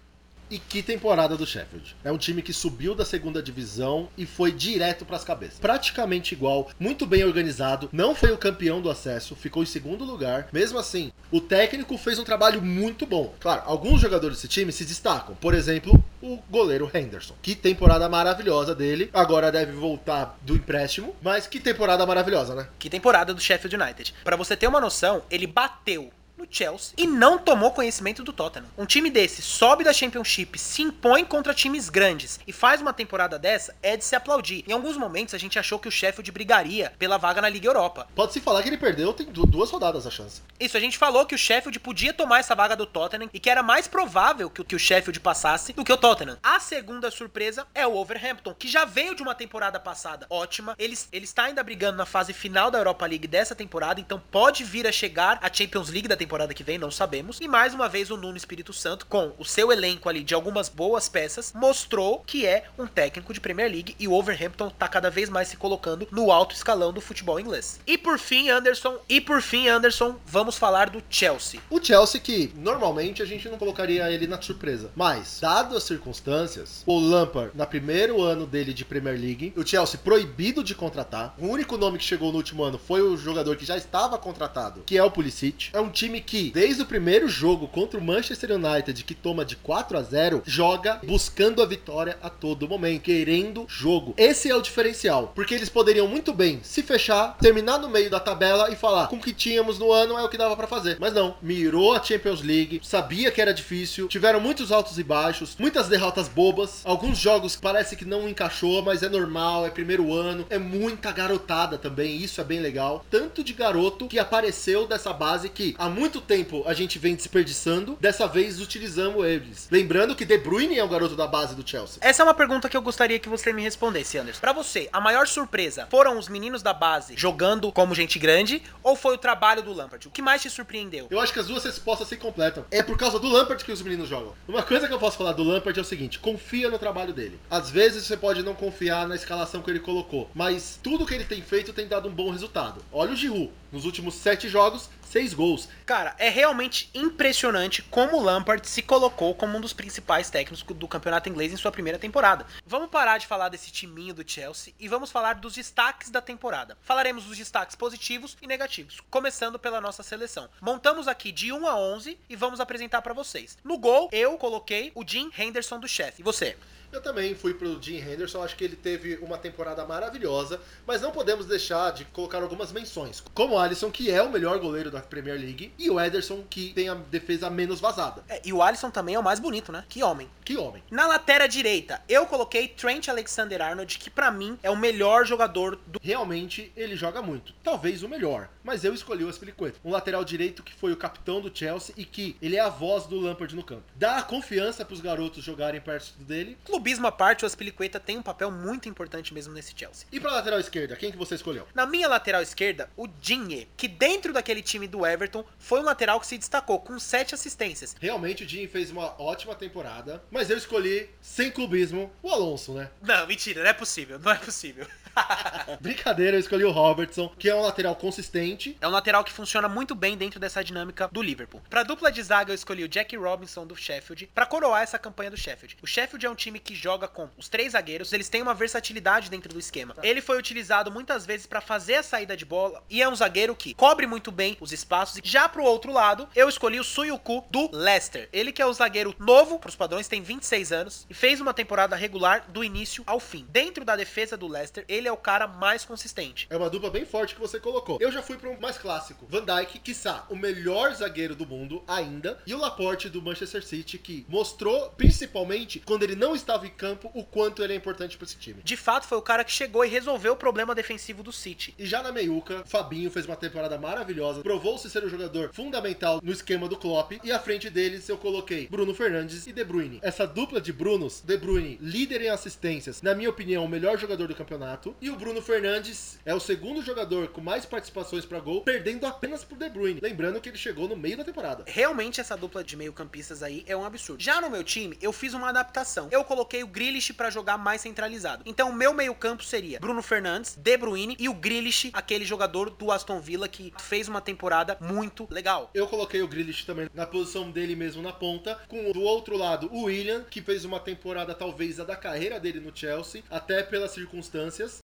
E 0.50 0.58
que 0.58 0.82
temporada 0.82 1.36
do 1.36 1.46
Sheffield. 1.46 1.94
É 2.02 2.10
um 2.10 2.16
time 2.16 2.40
que 2.40 2.52
subiu 2.52 2.94
da 2.94 3.04
segunda 3.04 3.42
divisão 3.42 4.08
e 4.16 4.24
foi 4.24 4.50
direto 4.50 5.04
pras 5.04 5.24
cabeças. 5.24 5.58
Praticamente 5.58 6.34
igual, 6.34 6.70
muito 6.78 7.04
bem 7.06 7.22
organizado, 7.24 7.88
não 7.92 8.14
foi 8.14 8.32
o 8.32 8.38
campeão 8.38 8.80
do 8.80 8.90
acesso, 8.90 9.36
ficou 9.36 9.62
em 9.62 9.66
segundo 9.66 10.04
lugar. 10.04 10.48
Mesmo 10.52 10.78
assim, 10.78 11.12
o 11.30 11.40
técnico 11.40 11.98
fez 11.98 12.18
um 12.18 12.24
trabalho 12.24 12.62
muito 12.62 13.04
bom. 13.04 13.34
Claro, 13.40 13.62
alguns 13.66 14.00
jogadores 14.00 14.36
desse 14.36 14.48
time 14.48 14.72
se 14.72 14.84
destacam. 14.84 15.34
Por 15.34 15.52
exemplo, 15.52 16.02
o 16.22 16.38
goleiro 16.50 16.90
Henderson. 16.92 17.34
Que 17.42 17.54
temporada 17.54 18.08
maravilhosa 18.08 18.74
dele. 18.74 19.10
Agora 19.12 19.52
deve 19.52 19.72
voltar 19.72 20.38
do 20.42 20.54
empréstimo, 20.54 21.14
mas 21.22 21.46
que 21.46 21.60
temporada 21.60 22.06
maravilhosa, 22.06 22.54
né? 22.54 22.68
Que 22.78 22.88
temporada 22.88 23.34
do 23.34 23.40
Sheffield 23.40 23.76
United. 23.76 24.14
Pra 24.24 24.36
você 24.36 24.56
ter 24.56 24.66
uma 24.66 24.80
noção, 24.80 25.22
ele 25.30 25.46
bateu 25.46 26.10
no 26.38 26.46
Chelsea 26.48 26.94
e 26.96 27.06
não 27.06 27.36
tomou 27.36 27.72
conhecimento 27.72 28.22
do 28.22 28.32
Tottenham. 28.32 28.66
Um 28.78 28.86
time 28.86 29.10
desse 29.10 29.42
sobe 29.42 29.82
da 29.84 29.92
Championship, 29.92 30.58
se 30.58 30.82
impõe 30.82 31.24
contra 31.24 31.52
times 31.52 31.88
grandes 31.88 32.38
e 32.46 32.52
faz 32.52 32.80
uma 32.80 32.92
temporada 32.92 33.38
dessa 33.38 33.74
é 33.82 33.96
de 33.96 34.04
se 34.04 34.14
aplaudir. 34.14 34.64
Em 34.66 34.72
alguns 34.72 34.96
momentos 34.96 35.34
a 35.34 35.38
gente 35.38 35.58
achou 35.58 35.78
que 35.78 35.88
o 35.88 35.90
Sheffield 35.90 36.30
brigaria 36.30 36.92
pela 36.98 37.18
vaga 37.18 37.42
na 37.42 37.48
Liga 37.48 37.66
Europa. 37.68 38.08
Pode-se 38.14 38.40
falar 38.40 38.62
que 38.62 38.68
ele 38.68 38.78
perdeu, 38.78 39.12
tem 39.12 39.26
du- 39.26 39.44
duas 39.44 39.70
rodadas 39.70 40.06
a 40.06 40.10
chance. 40.10 40.40
Isso, 40.60 40.76
a 40.76 40.80
gente 40.80 40.96
falou 40.96 41.26
que 41.26 41.34
o 41.34 41.38
Sheffield 41.38 41.78
podia 41.80 42.12
tomar 42.12 42.38
essa 42.38 42.54
vaga 42.54 42.76
do 42.76 42.86
Tottenham 42.86 43.28
e 43.34 43.40
que 43.40 43.50
era 43.50 43.62
mais 43.62 43.88
provável 43.88 44.48
que, 44.48 44.60
o- 44.60 44.64
que 44.64 44.76
o 44.76 44.78
Sheffield 44.78 45.18
passasse 45.20 45.72
do 45.72 45.84
que 45.84 45.92
o 45.92 45.96
Tottenham. 45.96 46.38
A 46.42 46.60
segunda 46.60 47.10
surpresa 47.10 47.66
é 47.74 47.86
o 47.86 47.92
Wolverhampton, 47.92 48.54
que 48.54 48.68
já 48.68 48.84
veio 48.84 49.14
de 49.14 49.22
uma 49.22 49.34
temporada 49.34 49.80
passada 49.80 50.26
ótima. 50.30 50.76
Ele, 50.78 50.96
ele 51.12 51.24
está 51.24 51.44
ainda 51.44 51.62
brigando 51.64 51.98
na 51.98 52.06
fase 52.06 52.32
final 52.32 52.70
da 52.70 52.78
Europa 52.78 53.06
League 53.06 53.26
dessa 53.26 53.54
temporada, 53.54 54.00
então 54.00 54.22
pode 54.30 54.62
vir 54.62 54.86
a 54.86 54.92
chegar 54.92 55.38
à 55.42 55.52
Champions 55.52 55.88
League 55.88 56.06
da 56.06 56.16
temporada 56.16 56.27
que 56.54 56.62
vem, 56.62 56.78
não 56.78 56.90
sabemos. 56.90 57.38
E 57.40 57.48
mais 57.48 57.74
uma 57.74 57.88
vez 57.88 58.10
o 58.10 58.16
Nuno 58.16 58.36
Espírito 58.36 58.72
Santo, 58.72 59.06
com 59.06 59.32
o 59.38 59.44
seu 59.44 59.72
elenco 59.72 60.08
ali 60.08 60.22
de 60.22 60.34
algumas 60.34 60.68
boas 60.68 61.08
peças, 61.08 61.52
mostrou 61.54 62.22
que 62.26 62.46
é 62.46 62.64
um 62.78 62.86
técnico 62.86 63.32
de 63.32 63.40
Premier 63.40 63.70
League 63.70 63.96
e 63.98 64.06
o 64.06 64.10
Wolverhampton 64.10 64.70
tá 64.70 64.86
cada 64.86 65.10
vez 65.10 65.28
mais 65.28 65.48
se 65.48 65.56
colocando 65.56 66.06
no 66.10 66.30
alto 66.30 66.54
escalão 66.54 66.92
do 66.92 67.00
futebol 67.00 67.40
inglês. 67.40 67.80
E 67.86 67.96
por 67.96 68.18
fim, 68.18 68.50
Anderson, 68.50 68.98
e 69.08 69.20
por 69.20 69.40
fim, 69.40 69.68
Anderson, 69.68 70.16
vamos 70.26 70.56
falar 70.56 70.90
do 70.90 71.02
Chelsea. 71.08 71.60
O 71.70 71.82
Chelsea, 71.82 72.20
que 72.20 72.52
normalmente 72.56 73.22
a 73.22 73.26
gente 73.26 73.48
não 73.48 73.58
colocaria 73.58 74.10
ele 74.10 74.26
na 74.26 74.40
surpresa. 74.40 74.90
Mas, 74.94 75.38
dado 75.40 75.76
as 75.76 75.84
circunstâncias, 75.84 76.82
o 76.86 76.98
Lampard, 76.98 77.52
na 77.54 77.66
primeiro 77.66 78.22
ano 78.22 78.46
dele 78.46 78.74
de 78.74 78.84
Premier 78.84 79.18
League, 79.18 79.52
o 79.56 79.66
Chelsea 79.66 79.98
proibido 80.02 80.62
de 80.62 80.74
contratar. 80.74 81.34
O 81.38 81.46
único 81.46 81.76
nome 81.76 81.98
que 81.98 82.04
chegou 82.04 82.30
no 82.30 82.38
último 82.38 82.62
ano 82.64 82.78
foi 82.78 83.00
o 83.00 83.16
jogador 83.16 83.56
que 83.56 83.64
já 83.64 83.76
estava 83.76 84.18
contratado, 84.18 84.82
que 84.84 84.96
é 84.96 85.02
o 85.02 85.10
Pulisic. 85.10 85.70
É 85.72 85.80
um 85.80 85.90
time 85.90 86.17
que, 86.20 86.50
desde 86.50 86.82
o 86.82 86.86
primeiro 86.86 87.28
jogo 87.28 87.68
contra 87.68 87.98
o 87.98 88.02
Manchester 88.02 88.52
United, 88.52 89.04
que 89.04 89.14
toma 89.14 89.44
de 89.44 89.56
4 89.56 89.98
a 89.98 90.02
0 90.02 90.42
joga 90.46 91.00
buscando 91.04 91.62
a 91.62 91.66
vitória 91.66 92.18
a 92.22 92.30
todo 92.30 92.68
momento, 92.68 93.02
querendo 93.02 93.66
jogo. 93.68 94.14
Esse 94.16 94.50
é 94.50 94.54
o 94.54 94.62
diferencial, 94.62 95.32
porque 95.34 95.54
eles 95.54 95.68
poderiam 95.68 96.06
muito 96.06 96.32
bem 96.32 96.60
se 96.62 96.82
fechar, 96.82 97.36
terminar 97.38 97.78
no 97.78 97.88
meio 97.88 98.10
da 98.10 98.20
tabela 98.20 98.70
e 98.70 98.76
falar 98.76 99.08
com 99.08 99.16
o 99.16 99.20
que 99.20 99.32
tínhamos 99.32 99.78
no 99.78 99.92
ano 99.92 100.16
é 100.16 100.22
o 100.22 100.28
que 100.28 100.38
dava 100.38 100.56
pra 100.56 100.66
fazer. 100.66 100.96
Mas 100.98 101.12
não, 101.12 101.36
mirou 101.42 101.94
a 101.94 102.02
Champions 102.02 102.42
League, 102.42 102.80
sabia 102.82 103.30
que 103.30 103.40
era 103.40 103.52
difícil, 103.52 104.08
tiveram 104.08 104.40
muitos 104.40 104.72
altos 104.72 104.98
e 104.98 105.02
baixos, 105.02 105.56
muitas 105.58 105.88
derrotas 105.88 106.28
bobas, 106.28 106.80
alguns 106.84 107.18
jogos 107.18 107.56
parece 107.56 107.96
que 107.96 108.04
não 108.04 108.28
encaixou, 108.28 108.82
mas 108.82 109.02
é 109.02 109.08
normal, 109.08 109.66
é 109.66 109.70
primeiro 109.70 110.12
ano, 110.12 110.46
é 110.48 110.58
muita 110.58 111.12
garotada 111.12 111.76
também, 111.76 112.16
isso 112.16 112.40
é 112.40 112.44
bem 112.44 112.60
legal. 112.60 113.04
Tanto 113.10 113.44
de 113.44 113.52
garoto 113.52 114.06
que 114.06 114.18
apareceu 114.18 114.86
dessa 114.86 115.12
base 115.12 115.48
que 115.48 115.74
há 115.78 115.88
muito 115.88 116.07
tempo 116.20 116.62
a 116.66 116.72
gente 116.72 116.98
vem 116.98 117.14
desperdiçando, 117.14 117.96
dessa 118.00 118.26
vez 118.26 118.60
utilizamos 118.60 119.26
eles. 119.26 119.68
Lembrando 119.70 120.16
que 120.16 120.24
De 120.24 120.38
Bruyne 120.38 120.78
é 120.78 120.84
o 120.84 120.88
garoto 120.88 121.14
da 121.14 121.26
base 121.26 121.54
do 121.54 121.68
Chelsea. 121.68 121.98
Essa 122.00 122.22
é 122.22 122.24
uma 122.24 122.34
pergunta 122.34 122.68
que 122.68 122.76
eu 122.76 122.82
gostaria 122.82 123.18
que 123.18 123.28
você 123.28 123.52
me 123.52 123.62
respondesse, 123.62 124.16
Anderson. 124.16 124.40
Pra 124.40 124.52
você, 124.52 124.88
a 124.92 125.00
maior 125.00 125.26
surpresa 125.26 125.86
foram 125.90 126.18
os 126.18 126.28
meninos 126.28 126.62
da 126.62 126.72
base 126.72 127.14
jogando 127.16 127.70
como 127.70 127.94
gente 127.94 128.18
grande 128.18 128.62
ou 128.82 128.96
foi 128.96 129.14
o 129.14 129.18
trabalho 129.18 129.62
do 129.62 129.72
Lampard? 129.72 130.08
O 130.08 130.10
que 130.10 130.22
mais 130.22 130.40
te 130.40 130.48
surpreendeu? 130.48 131.08
Eu 131.10 131.20
acho 131.20 131.32
que 131.32 131.40
as 131.40 131.46
duas 131.46 131.64
respostas 131.64 132.08
se 132.08 132.16
completam. 132.16 132.64
É 132.70 132.82
por 132.82 132.96
causa 132.96 133.18
do 133.18 133.28
Lampard 133.28 133.64
que 133.64 133.72
os 133.72 133.82
meninos 133.82 134.08
jogam. 134.08 134.34
Uma 134.46 134.62
coisa 134.62 134.86
que 134.86 134.94
eu 134.94 134.98
posso 134.98 135.18
falar 135.18 135.32
do 135.32 135.42
Lampard 135.42 135.78
é 135.78 135.82
o 135.82 135.84
seguinte: 135.84 136.18
confia 136.18 136.70
no 136.70 136.78
trabalho 136.78 137.12
dele. 137.12 137.38
Às 137.50 137.70
vezes 137.70 138.04
você 138.04 138.16
pode 138.16 138.42
não 138.42 138.54
confiar 138.54 139.06
na 139.06 139.14
escalação 139.14 139.62
que 139.62 139.70
ele 139.70 139.80
colocou, 139.80 140.30
mas 140.34 140.78
tudo 140.82 141.06
que 141.06 141.14
ele 141.14 141.24
tem 141.24 141.42
feito 141.42 141.72
tem 141.72 141.86
dado 141.86 142.08
um 142.08 142.12
bom 142.12 142.30
resultado. 142.30 142.84
Olha 142.92 143.12
o 143.12 143.16
Giroud. 143.16 143.50
Nos 143.70 143.84
últimos 143.84 144.14
sete 144.14 144.48
jogos, 144.48 144.88
seis 145.02 145.34
gols. 145.34 145.68
Cara, 145.84 146.14
é 146.18 146.28
realmente 146.28 146.90
impressionante 146.94 147.82
como 147.82 148.16
o 148.16 148.22
Lampard 148.22 148.66
se 148.66 148.80
colocou 148.82 149.34
como 149.34 149.58
um 149.58 149.60
dos 149.60 149.72
principais 149.72 150.30
técnicos 150.30 150.62
do 150.62 150.88
campeonato 150.88 151.28
inglês 151.28 151.52
em 151.52 151.56
sua 151.56 151.70
primeira 151.72 151.98
temporada. 151.98 152.46
Vamos 152.66 152.88
parar 152.88 153.18
de 153.18 153.26
falar 153.26 153.48
desse 153.48 153.70
timinho 153.70 154.14
do 154.14 154.28
Chelsea 154.28 154.72
e 154.78 154.88
vamos 154.88 155.10
falar 155.10 155.34
dos 155.34 155.54
destaques 155.54 156.10
da 156.10 156.20
temporada. 156.20 156.78
Falaremos 156.82 157.24
dos 157.24 157.36
destaques 157.36 157.76
positivos 157.76 158.36
e 158.40 158.46
negativos, 158.46 159.00
começando 159.10 159.58
pela 159.58 159.80
nossa 159.80 160.02
seleção. 160.02 160.48
Montamos 160.60 161.06
aqui 161.06 161.30
de 161.30 161.52
1 161.52 161.66
a 161.66 161.76
11 161.76 162.18
e 162.28 162.36
vamos 162.36 162.60
apresentar 162.60 163.02
pra 163.02 163.12
vocês. 163.12 163.58
No 163.62 163.76
gol, 163.76 164.08
eu 164.12 164.36
coloquei 164.38 164.92
o 164.94 165.06
Jim 165.06 165.30
Henderson 165.38 165.78
do 165.78 165.88
chefe. 165.88 166.22
E 166.22 166.24
você? 166.24 166.56
Eu 166.92 167.02
também 167.02 167.34
fui 167.34 167.54
pro 167.54 167.80
Jim 167.80 167.96
Henderson, 167.96 168.42
acho 168.42 168.56
que 168.56 168.64
ele 168.64 168.76
teve 168.76 169.16
uma 169.16 169.36
temporada 169.36 169.84
maravilhosa, 169.84 170.60
mas 170.86 171.02
não 171.02 171.10
podemos 171.10 171.46
deixar 171.46 171.92
de 171.92 172.04
colocar 172.06 172.42
algumas 172.42 172.72
menções, 172.72 173.22
como 173.34 173.54
o 173.54 173.58
Alisson, 173.58 173.90
que 173.90 174.10
é 174.10 174.22
o 174.22 174.30
melhor 174.30 174.58
goleiro 174.58 174.90
da 174.90 175.00
Premier 175.00 175.38
League, 175.38 175.72
e 175.78 175.90
o 175.90 176.00
Ederson, 176.00 176.44
que 176.48 176.72
tem 176.72 176.88
a 176.88 176.94
defesa 176.94 177.50
menos 177.50 177.80
vazada. 177.80 178.24
É, 178.28 178.40
e 178.44 178.52
o 178.52 178.62
Alisson 178.62 178.90
também 178.90 179.14
é 179.14 179.18
o 179.18 179.22
mais 179.22 179.38
bonito, 179.38 179.70
né? 179.70 179.84
Que 179.88 180.02
homem. 180.02 180.28
Que 180.44 180.56
homem. 180.56 180.82
Na 180.90 181.06
lateral 181.06 181.46
direita, 181.46 182.00
eu 182.08 182.26
coloquei 182.26 182.68
Trent 182.68 183.08
Alexander-Arnold, 183.08 183.98
que 183.98 184.10
pra 184.10 184.30
mim 184.30 184.58
é 184.62 184.70
o 184.70 184.76
melhor 184.76 185.26
jogador 185.26 185.78
do 185.86 185.98
Realmente 186.02 186.72
ele 186.76 186.96
joga 186.96 187.20
muito, 187.20 187.52
talvez 187.62 188.02
o 188.02 188.08
melhor, 188.08 188.48
mas 188.64 188.84
eu 188.84 188.94
escolhi 188.94 189.24
o 189.24 189.28
Aspilicueta, 189.28 189.78
um 189.84 189.90
lateral 189.90 190.24
direito 190.24 190.62
que 190.62 190.72
foi 190.72 190.92
o 190.92 190.96
capitão 190.96 191.40
do 191.40 191.54
Chelsea 191.54 191.94
e 191.96 192.04
que 192.04 192.36
ele 192.40 192.56
é 192.56 192.60
a 192.60 192.68
voz 192.68 193.06
do 193.06 193.20
Lampard 193.20 193.54
no 193.54 193.62
campo. 193.62 193.84
Dá 193.94 194.22
confiança 194.22 194.84
pros 194.84 195.00
garotos 195.00 195.44
jogarem 195.44 195.80
perto 195.80 196.18
dele. 196.20 196.56
Clubismo 196.78 197.08
à 197.08 197.12
parte, 197.12 197.42
o 197.42 197.46
Aspilicueta 197.46 197.98
tem 197.98 198.18
um 198.18 198.22
papel 198.22 198.52
muito 198.52 198.88
importante 198.88 199.34
mesmo 199.34 199.52
nesse 199.52 199.74
Chelsea. 199.76 200.06
E 200.12 200.20
pra 200.20 200.30
lateral 200.30 200.60
esquerda, 200.60 200.94
quem 200.94 201.10
que 201.10 201.18
você 201.18 201.34
escolheu? 201.34 201.66
Na 201.74 201.84
minha 201.84 202.06
lateral 202.06 202.40
esquerda, 202.40 202.88
o 202.96 203.08
Dinhe, 203.08 203.66
que 203.76 203.88
dentro 203.88 204.32
daquele 204.32 204.62
time 204.62 204.86
do 204.86 205.04
Everton 205.04 205.44
foi 205.58 205.80
um 205.80 205.84
lateral 205.84 206.20
que 206.20 206.26
se 206.28 206.38
destacou 206.38 206.78
com 206.78 206.96
sete 207.00 207.34
assistências. 207.34 207.96
Realmente 208.00 208.44
o 208.44 208.48
Jim 208.48 208.68
fez 208.68 208.92
uma 208.92 209.20
ótima 209.20 209.56
temporada, 209.56 210.22
mas 210.30 210.50
eu 210.50 210.56
escolhi, 210.56 211.10
sem 211.20 211.50
clubismo, 211.50 212.12
o 212.22 212.30
Alonso, 212.30 212.74
né? 212.74 212.88
Não, 213.02 213.26
mentira, 213.26 213.64
não 213.64 213.70
é 213.70 213.72
possível, 213.72 214.20
não 214.20 214.30
é 214.30 214.36
possível. 214.36 214.86
Brincadeira, 215.80 216.36
eu 216.36 216.40
escolhi 216.40 216.64
o 216.64 216.70
Robertson, 216.70 217.28
que 217.38 217.48
é 217.48 217.54
um 217.54 217.60
lateral 217.60 217.96
consistente. 217.96 218.76
É 218.80 218.88
um 218.88 218.90
lateral 218.90 219.24
que 219.24 219.32
funciona 219.32 219.68
muito 219.68 219.94
bem 219.94 220.16
dentro 220.16 220.38
dessa 220.40 220.62
dinâmica 220.62 221.08
do 221.10 221.22
Liverpool. 221.22 221.62
Pra 221.68 221.82
dupla 221.82 222.10
de 222.10 222.22
zaga, 222.22 222.52
eu 222.52 222.54
escolhi 222.54 222.84
o 222.84 222.88
Jack 222.88 223.16
Robinson 223.16 223.66
do 223.66 223.76
Sheffield 223.76 224.30
pra 224.34 224.46
coroar 224.46 224.82
essa 224.82 224.98
campanha 224.98 225.30
do 225.30 225.36
Sheffield. 225.36 225.76
O 225.82 225.86
Sheffield 225.86 226.26
é 226.26 226.30
um 226.30 226.34
time 226.34 226.58
que 226.58 226.67
joga 226.74 227.08
com 227.08 227.28
os 227.36 227.48
três 227.48 227.72
zagueiros, 227.72 228.12
eles 228.12 228.28
têm 228.28 228.42
uma 228.42 228.54
versatilidade 228.54 229.30
dentro 229.30 229.52
do 229.52 229.58
esquema. 229.58 229.94
Ele 230.02 230.20
foi 230.20 230.38
utilizado 230.38 230.90
muitas 230.90 231.26
vezes 231.26 231.46
pra 231.46 231.60
fazer 231.60 231.96
a 231.96 232.02
saída 232.02 232.36
de 232.36 232.44
bola 232.44 232.82
e 232.88 233.02
é 233.02 233.08
um 233.08 233.14
zagueiro 233.14 233.54
que 233.54 233.74
cobre 233.74 234.06
muito 234.06 234.30
bem 234.30 234.56
os 234.60 234.72
espaços. 234.72 235.20
Já 235.22 235.48
pro 235.48 235.64
outro 235.64 235.92
lado, 235.92 236.28
eu 236.34 236.48
escolhi 236.48 236.80
o 236.80 236.84
Suyuku 236.84 237.44
do 237.50 237.70
Leicester. 237.72 238.28
Ele 238.32 238.52
que 238.52 238.62
é 238.62 238.66
o 238.66 238.72
zagueiro 238.72 239.14
novo 239.18 239.58
pros 239.58 239.76
padrões, 239.76 240.08
tem 240.08 240.22
26 240.22 240.72
anos 240.72 241.06
e 241.08 241.14
fez 241.14 241.40
uma 241.40 241.54
temporada 241.54 241.96
regular 241.96 242.44
do 242.48 242.64
início 242.64 243.02
ao 243.06 243.20
fim. 243.20 243.46
Dentro 243.48 243.84
da 243.84 243.96
defesa 243.96 244.36
do 244.36 244.46
Leicester, 244.46 244.84
ele 244.88 245.08
é 245.08 245.12
o 245.12 245.16
cara 245.16 245.46
mais 245.46 245.84
consistente. 245.84 246.46
É 246.50 246.56
uma 246.56 246.70
dupla 246.70 246.90
bem 246.90 247.04
forte 247.04 247.34
que 247.34 247.40
você 247.40 247.58
colocou. 247.60 247.98
Eu 248.00 248.12
já 248.12 248.22
fui 248.22 248.36
para 248.36 248.50
um 248.50 248.60
mais 248.60 248.78
clássico. 248.78 249.26
Van 249.28 249.44
Dijk, 249.44 249.78
quiçá, 249.80 250.26
o 250.28 250.36
melhor 250.36 250.92
zagueiro 250.94 251.34
do 251.34 251.46
mundo 251.46 251.82
ainda. 251.86 252.38
E 252.46 252.54
o 252.54 252.58
Laporte 252.58 253.08
do 253.08 253.22
Manchester 253.22 253.64
City, 253.64 253.98
que 253.98 254.26
mostrou, 254.28 254.90
principalmente 254.90 255.80
quando 255.80 256.02
ele 256.02 256.16
não 256.16 256.34
estava 256.58 256.66
em 256.66 256.70
campo 256.70 257.10
o 257.14 257.24
quanto 257.24 257.62
ele 257.62 257.72
é 257.72 257.76
importante 257.76 258.16
para 258.16 258.24
esse 258.24 258.36
time. 258.36 258.60
De 258.62 258.76
fato, 258.76 259.06
foi 259.06 259.18
o 259.18 259.22
cara 259.22 259.44
que 259.44 259.52
chegou 259.52 259.84
e 259.84 259.88
resolveu 259.88 260.32
o 260.32 260.36
problema 260.36 260.74
defensivo 260.74 261.22
do 261.22 261.32
City. 261.32 261.74
E 261.78 261.86
já 261.86 262.02
na 262.02 262.10
meiuca, 262.10 262.64
Fabinho 262.66 263.10
fez 263.10 263.26
uma 263.26 263.36
temporada 263.36 263.78
maravilhosa, 263.78 264.42
provou-se 264.42 264.90
ser 264.90 265.04
um 265.04 265.08
jogador 265.08 265.50
fundamental 265.52 266.20
no 266.22 266.32
esquema 266.32 266.68
do 266.68 266.76
Klopp, 266.76 267.12
e 267.22 267.30
à 267.30 267.38
frente 267.38 267.70
deles 267.70 268.08
eu 268.08 268.18
coloquei 268.18 268.68
Bruno 268.68 268.94
Fernandes 268.94 269.46
e 269.46 269.52
De 269.52 269.64
Bruyne. 269.64 270.00
Essa 270.02 270.26
dupla 270.26 270.60
de 270.60 270.72
Brunos, 270.72 271.20
De 271.20 271.36
Bruyne, 271.36 271.78
líder 271.80 272.22
em 272.22 272.28
assistências, 272.28 273.02
na 273.02 273.14
minha 273.14 273.30
opinião, 273.30 273.64
o 273.64 273.68
melhor 273.68 273.98
jogador 273.98 274.26
do 274.26 274.34
campeonato, 274.34 274.96
e 275.00 275.10
o 275.10 275.16
Bruno 275.16 275.40
Fernandes 275.40 276.18
é 276.24 276.34
o 276.34 276.40
segundo 276.40 276.82
jogador 276.82 277.28
com 277.28 277.40
mais 277.40 277.64
participações 277.64 278.24
para 278.24 278.40
gol, 278.40 278.62
perdendo 278.62 279.06
apenas 279.06 279.44
por 279.44 279.56
De 279.56 279.68
Bruyne. 279.68 280.00
Lembrando 280.02 280.40
que 280.40 280.48
ele 280.48 280.58
chegou 280.58 280.88
no 280.88 280.96
meio 280.96 281.16
da 281.16 281.24
temporada. 281.24 281.64
Realmente 281.66 282.20
essa 282.20 282.36
dupla 282.36 282.64
de 282.64 282.76
meio-campistas 282.76 283.42
aí 283.42 283.64
é 283.66 283.76
um 283.76 283.84
absurdo. 283.84 284.22
Já 284.22 284.40
no 284.40 284.50
meu 284.50 284.64
time, 284.64 284.96
eu 285.00 285.12
fiz 285.12 285.34
uma 285.34 285.48
adaptação. 285.48 286.08
Eu 286.10 286.24
coloquei 286.24 286.47
o 286.62 286.66
Grealish 286.66 287.12
para 287.12 287.30
jogar 287.30 287.58
mais 287.58 287.80
centralizado. 287.80 288.42
Então, 288.46 288.70
o 288.70 288.74
meu 288.74 288.92
meio-campo 288.92 289.44
seria 289.44 289.78
Bruno 289.78 290.02
Fernandes, 290.02 290.56
De 290.56 290.76
Bruyne 290.76 291.16
e 291.18 291.28
o 291.28 291.34
Grealish, 291.34 291.90
aquele 291.92 292.24
jogador 292.24 292.70
do 292.70 292.90
Aston 292.90 293.20
Villa 293.20 293.48
que 293.48 293.72
fez 293.78 294.08
uma 294.08 294.20
temporada 294.20 294.76
muito 294.80 295.26
legal. 295.30 295.70
Eu 295.74 295.86
coloquei 295.86 296.22
o 296.22 296.28
Grealish 296.28 296.64
também 296.64 296.88
na 296.94 297.06
posição 297.06 297.50
dele 297.50 297.76
mesmo 297.76 298.02
na 298.02 298.12
ponta, 298.12 298.58
com 298.68 298.90
do 298.92 299.02
outro 299.02 299.36
lado 299.36 299.68
o 299.72 299.84
William, 299.84 300.24
que 300.24 300.42
fez 300.42 300.64
uma 300.64 300.80
temporada 300.80 301.34
talvez 301.34 301.78
a 301.78 301.84
da 301.84 301.96
carreira 301.96 302.40
dele 302.40 302.60
no 302.60 302.74
Chelsea, 302.74 303.22
até 303.30 303.62
pelas 303.62 303.92
circunstâncias. 303.92 304.78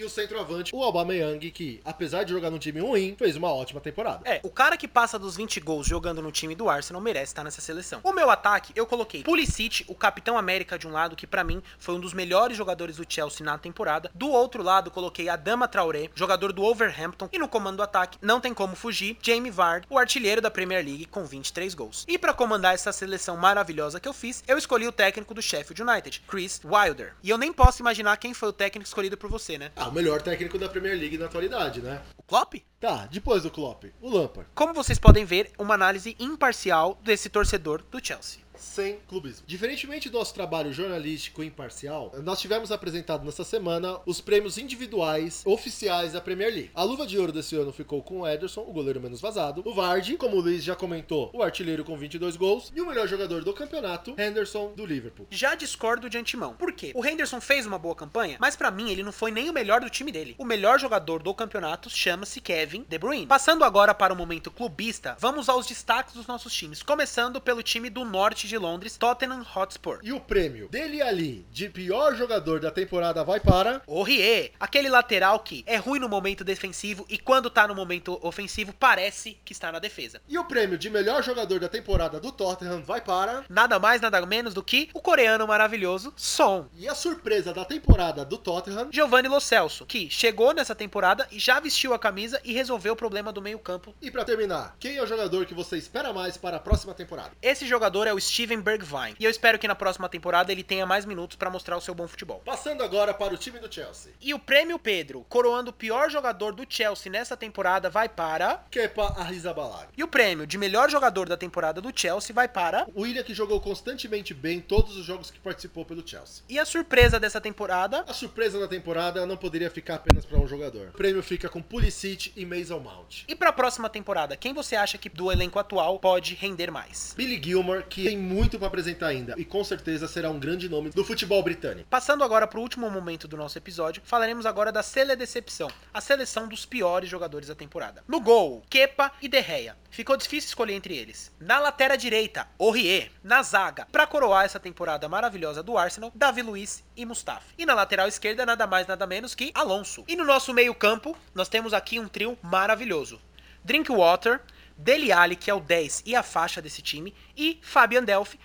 E 0.00 0.04
o 0.04 0.08
centroavante, 0.08 0.74
o 0.74 0.82
Aubameyang, 0.82 1.50
que, 1.50 1.78
apesar 1.84 2.24
de 2.24 2.32
jogar 2.32 2.48
num 2.48 2.58
time 2.58 2.80
ruim, 2.80 3.14
fez 3.18 3.36
uma 3.36 3.52
ótima 3.52 3.82
temporada. 3.82 4.22
É, 4.24 4.40
o 4.42 4.48
cara 4.48 4.74
que 4.74 4.88
passa 4.88 5.18
dos 5.18 5.36
20 5.36 5.60
gols 5.60 5.86
jogando 5.86 6.22
no 6.22 6.32
time 6.32 6.54
do 6.54 6.70
Arsenal 6.70 7.02
merece 7.02 7.32
estar 7.32 7.44
nessa 7.44 7.60
seleção. 7.60 8.00
O 8.02 8.10
meu 8.10 8.30
ataque, 8.30 8.72
eu 8.74 8.86
coloquei 8.86 9.22
Pulisic, 9.22 9.84
o 9.88 9.94
Capitão 9.94 10.38
América 10.38 10.78
de 10.78 10.88
um 10.88 10.90
lado, 10.90 11.14
que 11.14 11.26
para 11.26 11.44
mim 11.44 11.62
foi 11.78 11.96
um 11.96 12.00
dos 12.00 12.14
melhores 12.14 12.56
jogadores 12.56 12.96
do 12.96 13.04
Chelsea 13.06 13.44
na 13.44 13.58
temporada. 13.58 14.10
Do 14.14 14.30
outro 14.30 14.62
lado, 14.62 14.90
coloquei 14.90 15.28
Adama 15.28 15.68
Traoré, 15.68 16.08
jogador 16.14 16.50
do 16.54 16.62
Overhampton. 16.62 17.28
E 17.30 17.38
no 17.38 17.46
comando 17.46 17.76
do 17.76 17.82
ataque, 17.82 18.16
não 18.22 18.40
tem 18.40 18.54
como 18.54 18.74
fugir, 18.74 19.18
Jamie 19.20 19.50
Vardy, 19.50 19.86
o 19.90 19.98
artilheiro 19.98 20.40
da 20.40 20.50
Premier 20.50 20.82
League 20.82 21.04
com 21.04 21.26
23 21.26 21.74
gols. 21.74 22.06
E 22.08 22.16
para 22.16 22.32
comandar 22.32 22.72
essa 22.72 22.90
seleção 22.90 23.36
maravilhosa 23.36 24.00
que 24.00 24.08
eu 24.08 24.14
fiz, 24.14 24.42
eu 24.48 24.56
escolhi 24.56 24.88
o 24.88 24.92
técnico 24.92 25.34
do 25.34 25.42
Sheffield 25.42 25.82
United, 25.82 26.22
Chris 26.26 26.58
Wilder. 26.64 27.12
E 27.22 27.28
eu 27.28 27.36
nem 27.36 27.52
posso 27.52 27.82
imaginar 27.82 28.16
quem 28.16 28.32
foi 28.32 28.48
o 28.48 28.52
técnico 28.54 28.86
escolhido 28.86 29.18
por 29.18 29.28
você, 29.28 29.58
né? 29.58 29.70
Ah, 29.76 29.89
o 29.90 29.92
melhor 29.92 30.22
técnico 30.22 30.58
da 30.58 30.68
Premier 30.68 30.96
League 30.96 31.18
na 31.18 31.26
atualidade, 31.26 31.80
né? 31.80 32.00
O 32.16 32.22
Klopp? 32.22 32.54
Tá, 32.78 33.06
depois 33.10 33.42
do 33.42 33.50
Klopp, 33.50 33.84
o 34.00 34.08
Lampard. 34.08 34.48
Como 34.54 34.72
vocês 34.72 34.98
podem 34.98 35.24
ver, 35.24 35.50
uma 35.58 35.74
análise 35.74 36.16
imparcial 36.18 36.98
desse 37.02 37.28
torcedor 37.28 37.82
do 37.90 38.04
Chelsea. 38.04 38.40
Sem 38.60 38.98
clubismo. 39.08 39.44
Diferentemente 39.46 40.10
do 40.10 40.18
nosso 40.18 40.34
trabalho 40.34 40.72
jornalístico 40.72 41.42
imparcial, 41.42 42.12
nós 42.22 42.40
tivemos 42.40 42.70
apresentado 42.70 43.24
nessa 43.24 43.42
semana 43.42 43.98
os 44.04 44.20
prêmios 44.20 44.58
individuais 44.58 45.42
oficiais 45.46 46.12
da 46.12 46.20
Premier 46.20 46.52
League. 46.52 46.70
A 46.74 46.82
luva 46.82 47.06
de 47.06 47.18
ouro 47.18 47.32
desse 47.32 47.56
ano 47.56 47.72
ficou 47.72 48.02
com 48.02 48.20
o 48.20 48.28
Ederson, 48.28 48.60
o 48.60 48.72
goleiro 48.72 49.00
menos 49.00 49.20
vazado, 49.20 49.62
o 49.64 49.74
Vardy, 49.74 50.16
como 50.16 50.36
o 50.36 50.40
Luiz 50.40 50.62
já 50.62 50.76
comentou, 50.76 51.30
o 51.32 51.42
artilheiro 51.42 51.84
com 51.84 51.96
22 51.96 52.36
gols, 52.36 52.70
e 52.76 52.80
o 52.82 52.86
melhor 52.86 53.08
jogador 53.08 53.42
do 53.42 53.54
campeonato, 53.54 54.14
Henderson, 54.18 54.72
do 54.76 54.84
Liverpool. 54.84 55.26
Já 55.30 55.54
discordo 55.54 56.10
de 56.10 56.18
antemão. 56.18 56.54
Por 56.54 56.72
quê? 56.72 56.92
O 56.94 57.04
Henderson 57.04 57.40
fez 57.40 57.64
uma 57.64 57.78
boa 57.78 57.94
campanha, 57.94 58.36
mas 58.38 58.56
para 58.56 58.70
mim 58.70 58.90
ele 58.90 59.02
não 59.02 59.12
foi 59.12 59.30
nem 59.30 59.48
o 59.48 59.54
melhor 59.54 59.80
do 59.80 59.88
time 59.88 60.12
dele. 60.12 60.34
O 60.38 60.44
melhor 60.44 60.78
jogador 60.78 61.22
do 61.22 61.34
campeonato 61.34 61.88
chama-se 61.88 62.40
Kevin 62.42 62.84
De 62.86 62.98
Bruyne. 62.98 63.26
Passando 63.26 63.64
agora 63.64 63.94
para 63.94 64.12
o 64.12 64.16
momento 64.16 64.50
clubista, 64.50 65.16
vamos 65.18 65.48
aos 65.48 65.66
destaques 65.66 66.14
dos 66.14 66.26
nossos 66.26 66.52
times, 66.52 66.82
começando 66.82 67.40
pelo 67.40 67.62
time 67.62 67.88
do 67.88 68.04
norte 68.04 68.49
de 68.50 68.58
Londres, 68.58 68.96
Tottenham 68.96 69.46
Hotspur. 69.54 70.00
E 70.02 70.12
o 70.12 70.20
prêmio 70.20 70.68
dele 70.68 71.00
ali 71.00 71.46
de 71.50 71.68
pior 71.68 72.14
jogador 72.16 72.60
da 72.60 72.70
temporada 72.70 73.24
vai 73.24 73.38
para 73.38 73.80
o 73.86 74.02
Rie, 74.02 74.52
aquele 74.58 74.88
lateral 74.88 75.38
que 75.38 75.62
é 75.66 75.76
ruim 75.76 76.00
no 76.00 76.08
momento 76.08 76.44
defensivo 76.44 77.06
e 77.08 77.16
quando 77.16 77.48
tá 77.48 77.66
no 77.68 77.74
momento 77.74 78.18
ofensivo 78.22 78.72
parece 78.72 79.38
que 79.44 79.52
está 79.52 79.70
na 79.70 79.78
defesa. 79.78 80.20
E 80.28 80.36
o 80.36 80.44
prêmio 80.44 80.76
de 80.76 80.90
melhor 80.90 81.22
jogador 81.22 81.60
da 81.60 81.68
temporada 81.68 82.18
do 82.18 82.32
Tottenham 82.32 82.82
vai 82.82 83.00
para 83.00 83.44
nada 83.48 83.78
mais 83.78 84.00
nada 84.00 84.20
menos 84.26 84.52
do 84.52 84.62
que 84.62 84.90
o 84.92 85.00
coreano 85.00 85.46
maravilhoso 85.46 86.12
Son. 86.16 86.66
E 86.76 86.88
a 86.88 86.94
surpresa 86.94 87.54
da 87.54 87.64
temporada 87.64 88.24
do 88.24 88.36
Tottenham, 88.36 88.88
Giovanni 88.90 89.28
Lo 89.28 89.40
Celso, 89.40 89.86
que 89.86 90.10
chegou 90.10 90.52
nessa 90.52 90.74
temporada 90.74 91.26
e 91.30 91.38
já 91.38 91.60
vestiu 91.60 91.94
a 91.94 91.98
camisa 91.98 92.40
e 92.44 92.52
resolveu 92.52 92.94
o 92.94 92.96
problema 92.96 93.32
do 93.32 93.40
meio-campo. 93.40 93.94
E 94.02 94.10
para 94.10 94.24
terminar, 94.24 94.76
quem 94.80 94.96
é 94.96 95.02
o 95.02 95.06
jogador 95.06 95.46
que 95.46 95.54
você 95.54 95.76
espera 95.76 96.12
mais 96.12 96.36
para 96.36 96.56
a 96.56 96.60
próxima 96.60 96.94
temporada? 96.94 97.30
Esse 97.40 97.66
jogador 97.66 98.06
é 98.06 98.12
o 98.12 98.18
Steven 98.40 98.62
Bergwijn. 98.62 99.14
E 99.20 99.24
eu 99.24 99.30
espero 99.30 99.58
que 99.58 99.68
na 99.68 99.74
próxima 99.74 100.08
temporada 100.08 100.50
ele 100.50 100.62
tenha 100.62 100.86
mais 100.86 101.04
minutos 101.04 101.36
para 101.36 101.50
mostrar 101.50 101.76
o 101.76 101.80
seu 101.80 101.94
bom 101.94 102.08
futebol. 102.08 102.40
Passando 102.42 102.82
agora 102.82 103.12
para 103.12 103.34
o 103.34 103.36
time 103.36 103.58
do 103.58 103.70
Chelsea. 103.72 104.14
E 104.18 104.32
o 104.32 104.38
prêmio 104.38 104.78
Pedro, 104.78 105.26
coroando 105.28 105.68
o 105.68 105.74
pior 105.74 106.08
jogador 106.10 106.54
do 106.54 106.64
Chelsea 106.66 107.12
nessa 107.12 107.36
temporada, 107.36 107.90
vai 107.90 108.08
para 108.08 108.64
Kepa 108.70 109.14
Arrizabalaga. 109.18 109.88
E 109.94 110.02
o 110.02 110.08
prêmio 110.08 110.46
de 110.46 110.56
melhor 110.56 110.88
jogador 110.88 111.28
da 111.28 111.36
temporada 111.36 111.82
do 111.82 111.92
Chelsea 111.94 112.34
vai 112.34 112.48
para 112.48 112.86
o 112.94 113.02
William 113.02 113.22
que 113.22 113.34
jogou 113.34 113.60
constantemente 113.60 114.32
bem 114.32 114.58
todos 114.58 114.96
os 114.96 115.04
jogos 115.04 115.30
que 115.30 115.38
participou 115.38 115.84
pelo 115.84 116.06
Chelsea. 116.06 116.42
E 116.48 116.58
a 116.58 116.64
surpresa 116.64 117.20
dessa 117.20 117.42
temporada? 117.42 118.06
A 118.08 118.14
surpresa 118.14 118.58
da 118.58 118.68
temporada 118.68 119.26
não 119.26 119.36
poderia 119.36 119.68
ficar 119.68 119.96
apenas 119.96 120.24
para 120.24 120.38
um 120.38 120.48
jogador. 120.48 120.88
O 120.88 120.96
prêmio 120.96 121.22
fica 121.22 121.50
com 121.50 121.60
Pulisic 121.60 122.32
e 122.34 122.46
Mason 122.46 122.78
Mount. 122.78 123.24
E 123.28 123.36
para 123.36 123.50
a 123.50 123.52
próxima 123.52 123.90
temporada, 123.90 124.34
quem 124.34 124.54
você 124.54 124.76
acha 124.76 124.96
que 124.96 125.10
do 125.10 125.30
elenco 125.30 125.58
atual 125.58 125.98
pode 125.98 126.34
render 126.34 126.70
mais? 126.70 127.12
Billy 127.14 127.38
Gilmore, 127.42 127.84
que 127.84 128.04
tem 128.04 128.29
muito 128.30 128.58
para 128.58 128.68
apresentar 128.68 129.08
ainda 129.08 129.34
e 129.36 129.44
com 129.44 129.64
certeza 129.64 130.06
será 130.06 130.30
um 130.30 130.38
grande 130.38 130.68
nome 130.68 130.90
do 130.90 131.04
futebol 131.04 131.42
britânico. 131.42 131.88
Passando 131.90 132.22
agora 132.22 132.46
para 132.46 132.60
o 132.60 132.62
último 132.62 132.88
momento 132.88 133.26
do 133.26 133.36
nosso 133.36 133.58
episódio, 133.58 134.00
falaremos 134.04 134.46
agora 134.46 134.70
da 134.70 134.84
Sele 134.84 135.16
Decepção, 135.16 135.68
a 135.92 136.00
seleção 136.00 136.46
dos 136.46 136.64
piores 136.64 137.10
jogadores 137.10 137.48
da 137.48 137.54
temporada. 137.56 138.04
No 138.06 138.20
gol, 138.20 138.62
Kepa 138.70 139.10
e 139.20 139.28
De 139.28 139.42
Gea. 139.42 139.76
Ficou 139.90 140.16
difícil 140.16 140.46
escolher 140.48 140.74
entre 140.74 140.96
eles. 140.96 141.32
Na 141.40 141.58
lateral 141.58 141.96
direita, 141.96 142.46
Aurier. 142.58 143.10
Na 143.24 143.42
zaga, 143.42 143.88
para 143.90 144.06
coroar 144.06 144.44
essa 144.44 144.60
temporada 144.60 145.08
maravilhosa 145.08 145.62
do 145.62 145.76
Arsenal, 145.76 146.12
Davi 146.14 146.42
Luiz 146.42 146.84
e 146.96 147.04
Mustafa. 147.04 147.52
E 147.58 147.66
na 147.66 147.74
lateral 147.74 148.06
esquerda, 148.06 148.46
nada 148.46 148.66
mais 148.66 148.86
nada 148.86 149.06
menos 149.08 149.34
que 149.34 149.50
Alonso. 149.52 150.04
E 150.06 150.14
no 150.14 150.24
nosso 150.24 150.54
meio-campo, 150.54 151.16
nós 151.34 151.48
temos 151.48 151.74
aqui 151.74 151.98
um 151.98 152.06
trio 152.06 152.38
maravilhoso. 152.40 153.20
Drinkwater, 153.64 154.40
Dele 154.80 155.12
Alli, 155.12 155.36
que 155.36 155.50
é 155.50 155.54
o 155.54 155.60
10 155.60 156.04
e 156.06 156.16
a 156.16 156.22
faixa 156.22 156.62
desse 156.62 156.80
time, 156.80 157.14
e 157.36 157.58
Fabian 157.62 158.02
Delphi, 158.02 158.40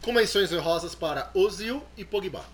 com 0.00 0.12
menções 0.12 0.52
honrosas 0.52 0.94
para 0.94 1.30
Ozil 1.34 1.84
e 1.96 2.04
Pogba. 2.04 2.44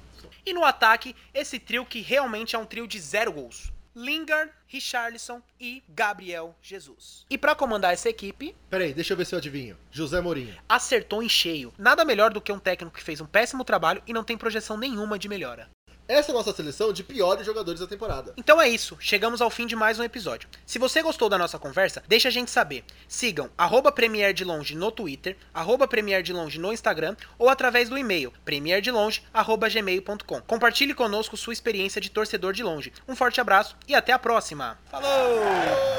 E 0.44 0.52
no 0.52 0.64
ataque, 0.64 1.14
esse 1.34 1.58
trio 1.58 1.84
que 1.84 2.00
realmente 2.00 2.56
é 2.56 2.58
um 2.58 2.64
trio 2.64 2.86
de 2.86 2.98
zero 2.98 3.32
gols. 3.32 3.70
Lingard, 3.94 4.50
Richarlison 4.66 5.40
e 5.60 5.82
Gabriel 5.88 6.54
Jesus. 6.60 7.24
E 7.30 7.38
para 7.38 7.54
comandar 7.54 7.92
essa 7.92 8.08
equipe. 8.08 8.54
Peraí, 8.68 8.92
deixa 8.92 9.12
eu 9.12 9.16
ver 9.16 9.24
se 9.24 9.34
eu 9.34 9.38
adivinho. 9.38 9.76
José 9.90 10.20
Mourinho. 10.20 10.54
Acertou 10.68 11.22
em 11.22 11.28
cheio. 11.28 11.72
Nada 11.78 12.04
melhor 12.04 12.32
do 12.32 12.40
que 12.40 12.52
um 12.52 12.58
técnico 12.58 12.96
que 12.96 13.02
fez 13.02 13.20
um 13.20 13.26
péssimo 13.26 13.64
trabalho 13.64 14.02
e 14.06 14.12
não 14.12 14.24
tem 14.24 14.36
projeção 14.36 14.76
nenhuma 14.76 15.18
de 15.18 15.28
melhora. 15.28 15.70
Essa 16.08 16.30
é 16.30 16.32
a 16.32 16.36
nossa 16.36 16.52
seleção 16.52 16.92
de 16.92 17.02
piores 17.02 17.44
jogadores 17.44 17.80
da 17.80 17.86
temporada. 17.86 18.32
Então 18.36 18.60
é 18.62 18.68
isso, 18.68 18.96
chegamos 19.00 19.40
ao 19.40 19.50
fim 19.50 19.66
de 19.66 19.74
mais 19.74 19.98
um 19.98 20.04
episódio. 20.04 20.48
Se 20.64 20.78
você 20.78 21.02
gostou 21.02 21.28
da 21.28 21.36
nossa 21.36 21.58
conversa, 21.58 22.00
deixa 22.06 22.28
a 22.28 22.30
gente 22.30 22.50
saber. 22.50 22.84
Sigam 23.08 23.50
arroba 23.58 23.90
Premier 23.90 24.32
de 24.32 24.44
Longe 24.44 24.76
no 24.76 24.92
Twitter, 24.92 25.36
arroba 25.52 25.88
Premier 25.88 26.22
de 26.22 26.32
Longe 26.32 26.60
no 26.60 26.72
Instagram 26.72 27.16
ou 27.38 27.48
através 27.48 27.88
do 27.88 27.98
e-mail 27.98 28.32
premierdelonge.gmail.com. 28.44 30.40
Compartilhe 30.42 30.94
conosco 30.94 31.36
sua 31.36 31.52
experiência 31.52 32.00
de 32.00 32.08
torcedor 32.10 32.52
de 32.52 32.62
longe. 32.62 32.92
Um 33.08 33.16
forte 33.16 33.40
abraço 33.40 33.76
e 33.88 33.94
até 33.94 34.12
a 34.12 34.18
próxima. 34.18 34.78
Falou! 34.90 35.40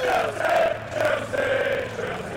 Chelsea, 0.02 0.78
Chelsea! 0.94 2.37